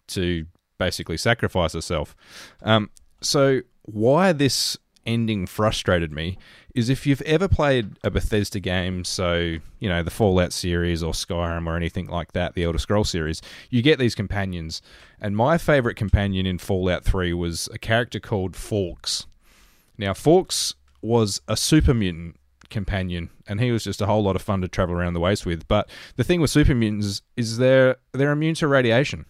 [0.09, 0.45] to
[0.77, 2.15] basically sacrifice herself.
[2.61, 2.89] Um,
[3.21, 6.37] so, why this ending frustrated me
[6.73, 11.13] is if you've ever played a Bethesda game, so, you know, the Fallout series or
[11.13, 14.81] Skyrim or anything like that, the Elder Scroll series, you get these companions.
[15.21, 19.25] And my favorite companion in Fallout 3 was a character called Fawkes.
[19.97, 22.37] Now, Fawkes was a super mutant
[22.69, 25.45] companion, and he was just a whole lot of fun to travel around the waste
[25.45, 25.67] with.
[25.67, 29.25] But the thing with super mutants is they're they're immune to radiation.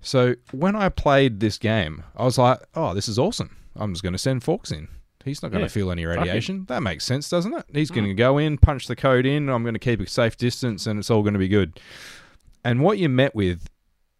[0.00, 3.56] So when I played this game, I was like, "Oh, this is awesome!
[3.76, 4.88] I'm just going to send Fawkes in.
[5.24, 5.72] He's not going to Yeah.
[5.72, 6.64] feel any radiation.
[6.68, 7.66] That makes sense, doesn't it?
[7.72, 8.16] He's going to mm.
[8.16, 9.50] go in, punch the code in.
[9.50, 11.78] I'm going to keep a safe distance, and it's all going to be good."
[12.64, 13.68] And what you're met with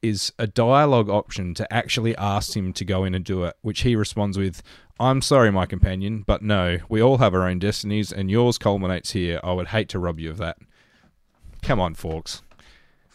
[0.03, 3.83] is a dialogue option to actually ask him to go in and do it, which
[3.83, 4.62] he responds with,
[4.99, 9.12] I'm sorry, my companion, but no, we all have our own destinies, and yours culminates
[9.12, 9.41] here.
[9.43, 10.59] I would hate to rob you of that.
[11.62, 12.43] Come on, Fawkes.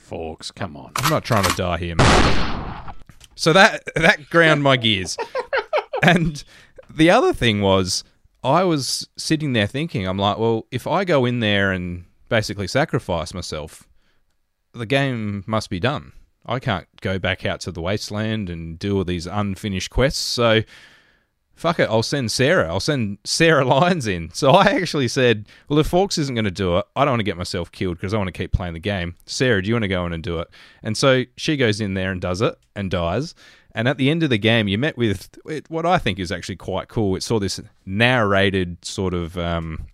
[0.06, 0.92] Fawkes, come on.
[0.98, 2.94] I'm not trying to die here, man.
[3.34, 5.18] So that that ground my gears.
[6.04, 6.44] and
[6.90, 8.04] the other thing was,
[8.44, 12.68] I was sitting there thinking, I'm like, well, if I go in there and basically
[12.68, 13.88] sacrifice myself,
[14.74, 16.12] the game must be done.
[16.46, 20.22] I can't go back out to the wasteland and do all these unfinished quests.
[20.22, 20.62] So
[21.56, 22.68] fuck it, I'll send Sarah.
[22.68, 24.30] I'll send Sarah Lyons in.
[24.34, 27.20] So I actually said, well, if Fawkes isn't going to do it, I don't want
[27.22, 29.16] to get myself killed because I want to keep playing the game.
[29.26, 30.50] Sarah, do you want to go in and do it?
[30.84, 33.34] And so she goes in there and does it and dies.
[33.74, 35.38] And at the end of the game, you met with
[35.68, 37.18] what I think is actually quite cool.
[37.18, 39.38] It saw this narrated sort of.
[39.38, 39.88] Um,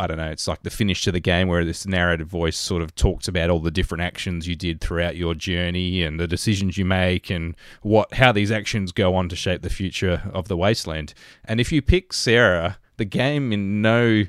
[0.00, 2.80] I don't know, it's like the finish to the game where this narrated voice sort
[2.80, 6.78] of talks about all the different actions you did throughout your journey and the decisions
[6.78, 10.56] you make and what how these actions go on to shape the future of the
[10.56, 11.12] wasteland.
[11.44, 14.24] And if you pick Sarah, the game in no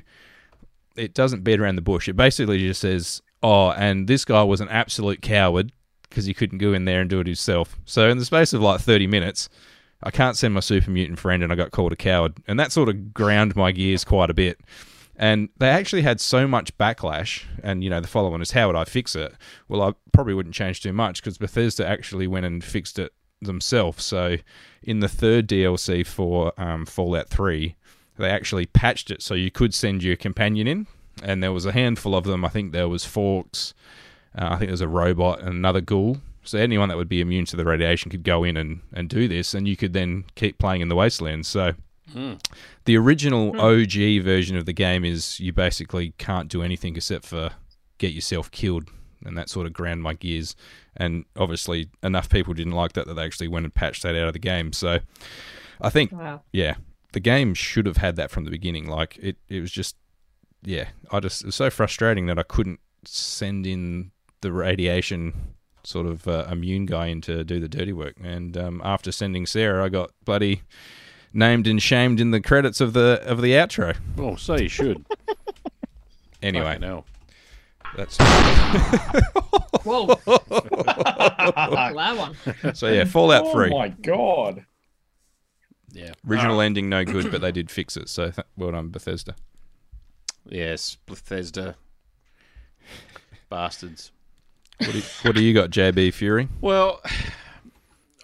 [0.94, 2.06] it doesn't beat around the bush.
[2.06, 6.58] It basically just says, "Oh, and this guy was an absolute coward because he couldn't
[6.58, 9.48] go in there and do it himself." So in the space of like 30 minutes,
[10.02, 12.34] I can't send my super mutant friend and I got called a coward.
[12.46, 14.60] And that sort of ground my gears quite a bit.
[15.16, 18.68] And they actually had so much backlash, and you know the follow on is how
[18.68, 19.34] would I fix it?
[19.68, 24.04] Well, I probably wouldn't change too much because Bethesda actually went and fixed it themselves.
[24.04, 24.38] So,
[24.82, 27.76] in the third DLC for um, Fallout Three,
[28.16, 30.86] they actually patched it so you could send your companion in,
[31.22, 32.44] and there was a handful of them.
[32.44, 33.74] I think there was Fawkes,
[34.36, 36.18] uh, I think there's a robot and another ghoul.
[36.44, 39.28] So anyone that would be immune to the radiation could go in and, and do
[39.28, 41.46] this, and you could then keep playing in the wasteland.
[41.46, 41.74] So
[42.12, 42.34] Hmm.
[42.84, 47.50] the original OG version of the game is you basically can't do anything except for
[47.98, 48.88] get yourself killed,
[49.24, 50.56] and that sort of ground my gears.
[50.96, 54.26] And obviously, enough people didn't like that that they actually went and patched that out
[54.26, 54.72] of the game.
[54.72, 54.98] So
[55.80, 56.42] I think, Wow.
[56.52, 56.74] yeah,
[57.12, 58.86] the game should have had that from the beginning.
[58.86, 59.96] Like it, it was just,
[60.64, 66.06] yeah, I just it was so frustrating that I couldn't send in the radiation sort
[66.06, 68.16] of uh, immune guy in to do the dirty work.
[68.22, 70.62] And um, after sending Sarah, I got bloody
[71.32, 73.96] named and shamed in the credits of the of the outro.
[74.18, 75.04] Oh, so you should.
[76.42, 77.06] Anyway, Fucking hell.
[77.96, 78.16] that's
[79.84, 80.18] Whoa.
[81.94, 82.74] Loud one.
[82.74, 83.70] so yeah, Fallout Oh Three.
[83.70, 84.64] my god.
[85.92, 86.14] Yeah.
[86.28, 86.62] Original ah.
[86.64, 88.08] ending no good, but they did fix it.
[88.08, 89.36] So th- well done, Bethesda.
[90.48, 91.76] Yes, Bethesda.
[93.48, 94.10] Bastards.
[94.78, 96.48] What do, you, what do you got, JB Fury?
[96.60, 97.00] Well,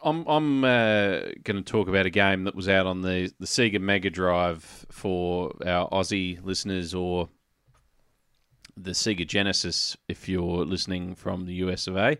[0.02, 3.46] I'm I'm uh, going to talk about a game that was out on the the
[3.46, 7.28] Sega Mega Drive for our Aussie listeners, or
[8.76, 12.18] the Sega Genesis if you're listening from the US of A.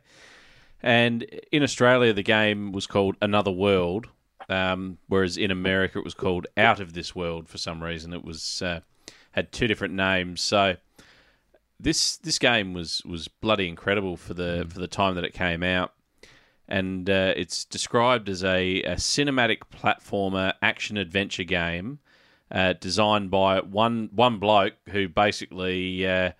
[0.82, 4.08] And in Australia, the game was called Another World,
[4.48, 8.12] um, whereas in America it was called Out of This World for some reason.
[8.12, 8.80] It was uh,
[9.32, 10.40] had two different names.
[10.40, 10.76] So
[11.80, 15.62] this this game was was bloody incredible for the for the time that it came
[15.62, 15.92] out,
[16.68, 21.98] and uh, it's described as a, a cinematic platformer action adventure game
[22.50, 26.32] uh, designed by one one bloke who basically uh,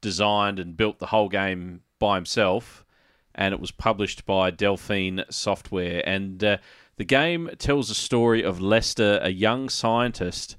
[0.00, 2.84] designed and built the whole game by himself,
[3.34, 6.02] and it was published by Delphine Software.
[6.08, 6.58] And uh,
[6.96, 10.56] the game tells the story of Lester, a young scientist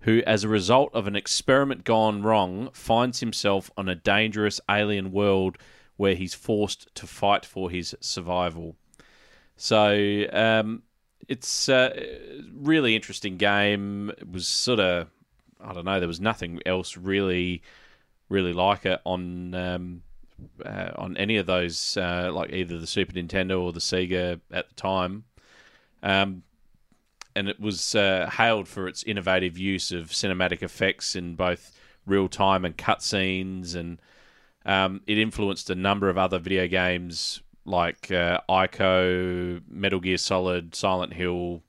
[0.00, 5.12] who, as a result of an experiment gone wrong, finds himself on a dangerous alien
[5.12, 5.58] world
[6.00, 8.74] where he's forced to fight for his survival.
[9.58, 10.82] So um,
[11.28, 11.92] it's a
[12.54, 14.10] really interesting game.
[14.16, 15.08] It was sort of,
[15.62, 17.60] I don't know, there was nothing else really,
[18.30, 19.54] really like it on.
[19.54, 20.02] Um,
[20.64, 24.70] uh, on any of those, uh, like either the Super Nintendo or the Sega at
[24.70, 25.24] the time,
[26.02, 26.44] um,
[27.36, 32.26] and it was uh, hailed for its innovative use of cinematic effects in both real
[32.26, 34.00] time and cutscenes, and
[34.64, 40.74] um, it influenced a number of other video games like uh, Ico, Metal Gear Solid,
[40.74, 41.62] Silent Hill,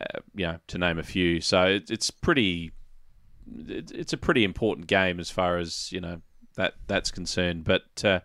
[0.00, 1.40] uh, you know, to name a few.
[1.40, 2.72] So it, it's pretty,
[3.68, 6.20] it, it's a pretty important game as far as you know
[6.56, 7.64] that that's concerned.
[7.64, 8.20] But uh,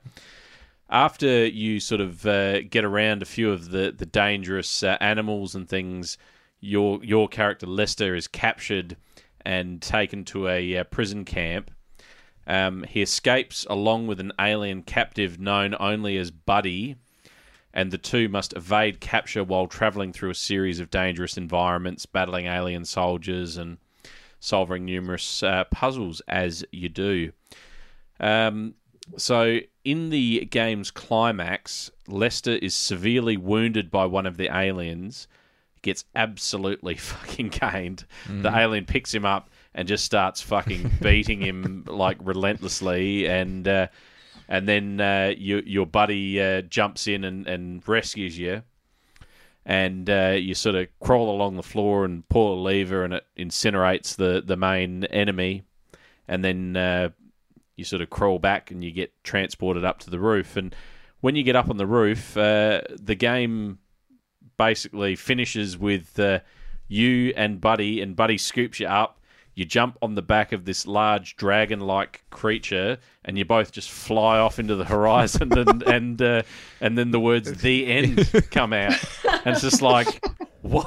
[0.90, 5.56] after you sort of uh, get around a few of the the dangerous uh, animals
[5.56, 6.18] and things,
[6.60, 8.98] your your character Lester is captured
[9.46, 11.72] and taken to a uh, prison camp.
[12.48, 16.96] Um, he escapes along with an alien captive known only as Buddy,
[17.74, 22.46] and the two must evade capture while traveling through a series of dangerous environments, battling
[22.46, 23.78] alien soldiers and
[24.40, 27.32] solving numerous uh, puzzles as you do.
[28.20, 28.76] Um,
[29.18, 35.28] so, in the game's climax, Lester is severely wounded by one of the aliens,
[35.82, 38.06] gets absolutely fucking caned.
[38.28, 38.58] The Mhm.
[38.58, 43.88] alien picks him up and just starts fucking beating him like relentlessly, and uh,
[44.48, 48.64] and then uh, your your buddy uh, jumps in and, and rescues you.
[49.68, 53.26] And uh, you sort of crawl along the floor and pull a lever, and it
[53.38, 55.64] incinerates the, the main enemy.
[56.28, 57.10] And then uh,
[57.76, 60.56] you sort of crawl back and you get transported up to the roof.
[60.56, 60.76] And
[61.22, 63.80] when you get up on the roof, uh, the game
[64.56, 66.42] basically finishes with uh,
[66.88, 69.20] you and Buddy, and Buddy scoops you up.
[69.56, 74.38] You jump on the back of this large dragon-like creature, and you both just fly
[74.38, 76.44] off into the horizon, and and uh,
[76.82, 78.94] and then the words "the end" come out,
[79.24, 80.22] and it's just like
[80.62, 80.86] what?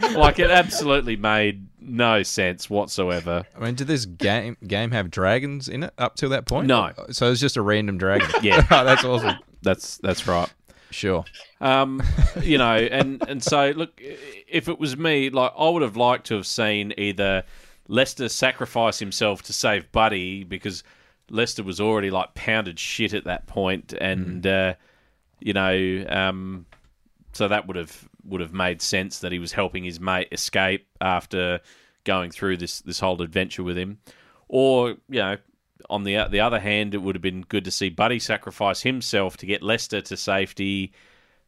[0.14, 3.44] like it absolutely made no sense whatsoever.
[3.56, 6.66] I mean, did this game game have dragons in it up till that point?
[6.66, 6.92] No.
[7.10, 8.28] So it was just a random dragon.
[8.42, 9.36] Yeah, that's awesome.
[9.62, 10.52] That's that's right.
[10.90, 11.24] Sure.
[11.64, 12.02] Um,
[12.42, 16.26] you know, and and so look, if it was me, like I would have liked
[16.26, 17.42] to have seen either
[17.88, 20.84] Lester sacrifice himself to save Buddy because
[21.30, 24.74] Lester was already like pounded shit at that point, and uh,
[25.40, 26.66] you know, um,
[27.32, 30.86] so that would have would have made sense that he was helping his mate escape
[31.00, 31.60] after
[32.04, 33.98] going through this this whole adventure with him,
[34.48, 35.36] or you know.
[35.90, 39.36] On the the other hand, it would have been good to see Buddy sacrifice himself
[39.38, 40.92] to get Lester to safety,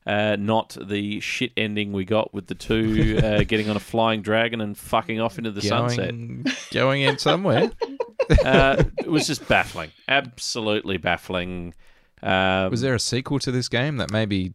[0.07, 4.22] uh, not the shit ending we got with the two uh, getting on a flying
[4.22, 6.11] dragon and fucking off into the sunset.
[6.11, 7.70] Going- going in somewhere.
[8.44, 11.74] uh, it was just baffling, absolutely baffling.
[12.22, 14.54] Um, Was there a sequel to this game that maybe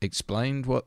[0.00, 0.86] explained what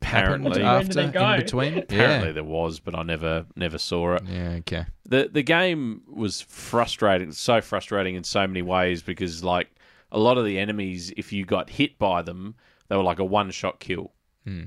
[0.00, 1.78] happened apparently after in between?
[1.78, 2.32] Apparently yeah.
[2.32, 4.22] there was, but I never never saw it.
[4.26, 4.86] Yeah, okay.
[5.04, 9.68] The the game was frustrating, so frustrating in so many ways because like
[10.10, 12.54] a lot of the enemies, if you got hit by them,
[12.92, 14.12] they were like a one shot kill.
[14.44, 14.64] Hmm.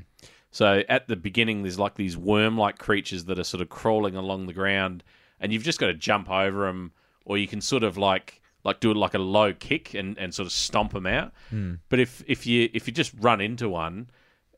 [0.50, 4.16] So at the beginning, there's like these worm like creatures that are sort of crawling
[4.16, 5.04] along the ground,
[5.40, 6.92] and you've just got to jump over them,
[7.24, 10.34] or you can sort of like like do it like a low kick and, and
[10.34, 11.34] sort of stomp them out.
[11.52, 11.76] Hmm.
[11.88, 14.10] But if if you if you just run into one,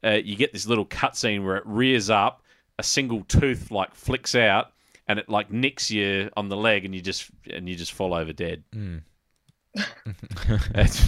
[0.02, 2.44] uh, you get this little cutscene where it rears up,
[2.80, 4.72] a single tooth like flicks out,
[5.10, 8.14] and it like nicks you on the leg, and you just and you just fall
[8.14, 8.64] over dead.
[8.72, 9.00] Hmm.
[10.76, 11.06] It's-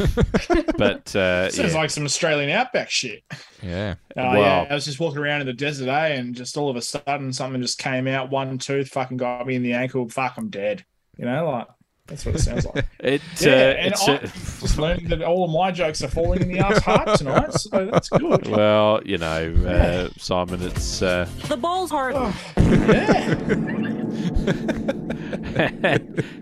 [0.78, 1.80] but uh, Sounds yeah.
[1.80, 3.24] like some Australian outback shit.
[3.61, 3.95] Yeah.
[4.17, 6.76] Oh yeah, I was just walking around in the desert, eh, and just all of
[6.76, 10.07] a sudden something just came out, one tooth fucking got me in the ankle.
[10.09, 10.86] Fuck, I'm dead.
[11.17, 11.67] You know, like
[12.07, 12.86] That's what it sounds like.
[12.99, 16.09] It, yeah, uh, and it's, I uh, just learned that all of my jokes are
[16.09, 18.47] falling in the ass hard tonight, so that's good.
[18.47, 21.01] Well, you know, uh, Simon, it's.
[21.01, 22.34] Uh, The ball's hardened.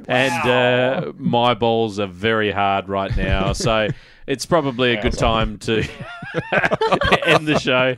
[0.08, 3.90] And uh, my balls are very hard right now, so
[4.28, 5.84] it's probably a Yeah, good time to
[7.24, 7.96] end the show.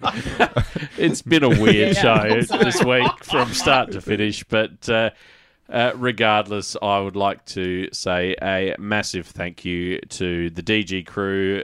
[0.97, 5.11] it's been a weird Yeah, show this week from start to finish, but uh,
[5.69, 11.63] uh, regardless, I would like to say a massive thank you to the DG crew.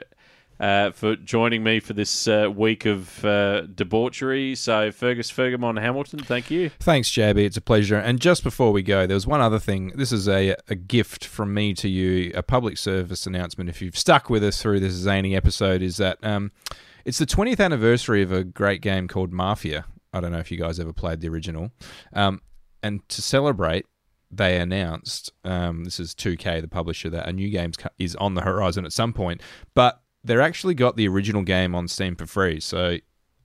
[0.57, 4.55] Uh, for joining me for this uh, week of uh, debauchery.
[4.55, 6.69] So, Fergus Fergamon Hamilton, thank you.
[6.79, 7.39] Thanks, JB.
[7.39, 7.97] It's a pleasure.
[7.97, 9.91] And just before we go, there was one other thing.
[9.95, 13.69] This is a, a gift from me to you, a public service announcement.
[13.69, 16.53] If you've stuck with us through this zany episode, is that um,
[17.03, 19.85] it's the 20th anniversary of a great game called Mafia.
[20.13, 21.71] I don't know if you guys ever played the original.
[22.13, 22.41] Um,
[22.81, 23.85] and to celebrate,
[24.31, 28.41] they announced um, this is 2K, the publisher, that a new game is on the
[28.41, 29.41] horizon at some point.
[29.73, 32.59] But they're actually got the original game on Steam for free.
[32.59, 32.97] So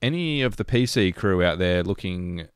[0.02, 2.48] any of the PC crew out there looking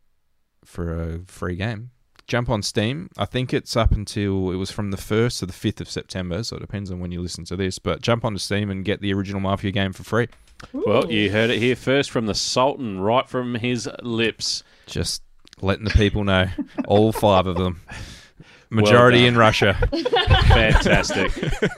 [0.64, 1.90] for a free game,
[2.26, 3.10] jump on Steam.
[3.18, 6.42] I think it's up until it was from the 1st to the 5th of September,
[6.42, 7.78] so it depends on when you listen to this.
[7.78, 10.28] But jump onto Steam and get the original Mafia game for free.
[10.72, 14.62] Well, you heard it here first from the Sultan, right from his lips.
[14.86, 15.22] Just
[15.60, 16.48] letting the people know,
[16.86, 17.80] all five of them.
[18.74, 19.36] Majority Well in.
[19.36, 19.74] Russia.
[20.48, 21.32] Fantastic.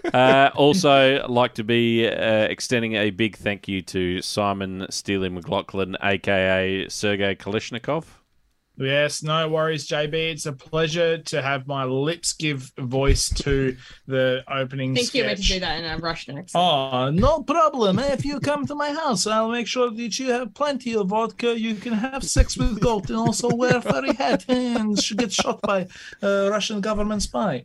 [0.15, 5.97] uh, also, like to be uh, extending a big thank you to Simon Steely McLaughlin,
[6.03, 8.05] aka Sergei Kalishnikov.
[8.79, 10.13] Yes, no worries, JB.
[10.33, 15.27] It's a pleasure to have my lips give voice to the opening Thank think you're
[15.27, 16.63] meant to do that in a Russian accent.
[16.63, 17.99] Oh, no problem.
[17.99, 21.59] If you come to my house, I'll make sure that you have plenty of vodka.
[21.59, 25.33] You can have sex with goat and also wear a furry hat and should get
[25.33, 25.87] shot by
[26.23, 27.65] a Russian government spy.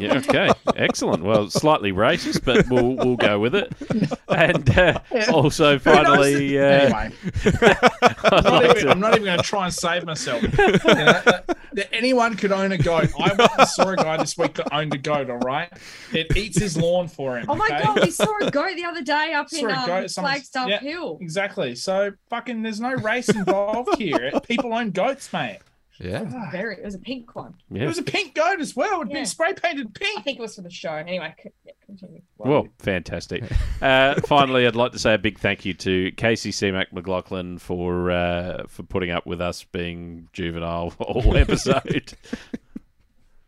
[0.00, 1.22] Yeah, okay, excellent.
[1.22, 3.70] Well, slightly racist, but we'll we'll go with it.
[4.28, 4.98] And uh,
[5.30, 7.12] also, finally, uh, Anyway.
[7.44, 7.76] I'd
[8.32, 10.15] I'm not, even, I'm not even going to try and save myself.
[10.42, 13.10] You know, that- that anyone could own a goat.
[13.20, 15.30] I saw a guy this week that owned a goat.
[15.30, 15.70] All right,
[16.12, 17.46] it eats his lawn for him.
[17.48, 17.82] Oh my okay?
[17.84, 21.18] god, we saw a goat the other day up in um, Flagstaff yeah, Hill.
[21.20, 21.74] Exactly.
[21.74, 24.32] So fucking, there's no race involved here.
[24.48, 25.58] People own goats, mate.
[25.98, 26.50] Yeah.
[26.52, 27.54] Very, it was a pink one.
[27.72, 29.00] It was a pink goat as well.
[29.00, 29.18] It'd Yeah.
[29.18, 30.18] been spray painted pink.
[30.18, 30.92] I think it was for the show.
[30.92, 32.20] Anyway, c- yeah, continue.
[32.38, 33.44] Well, fantastic.
[33.80, 38.10] Uh, finally, I'd like to say a big thank you to Casey C-Mac McLaughlin for
[38.10, 42.12] uh, for putting up with us being juvenile all episode.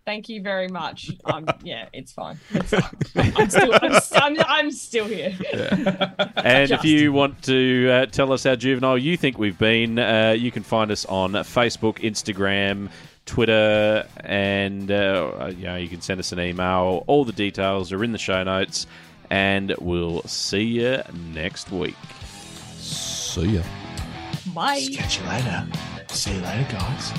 [0.09, 1.11] Thank you very much.
[1.29, 2.39] Um, yeah, it's fine.
[2.53, 2.83] It's fine.
[3.37, 5.37] I'm still, I'm, I'm, I'm still here.
[6.37, 10.35] And if you want to uh, tell us how juvenile you think we've been, uh,
[10.37, 12.89] you can find us on Facebook, Instagram,
[13.27, 17.05] Twitter, and uh, you know you can send us an email.
[17.07, 18.87] All the details are in the show notes,
[19.29, 21.03] and we'll see you
[21.35, 21.97] next week.
[22.79, 23.63] See ya.
[24.55, 24.87] Bye.
[24.95, 25.67] Catch you later.
[26.09, 27.13] See you later, guys.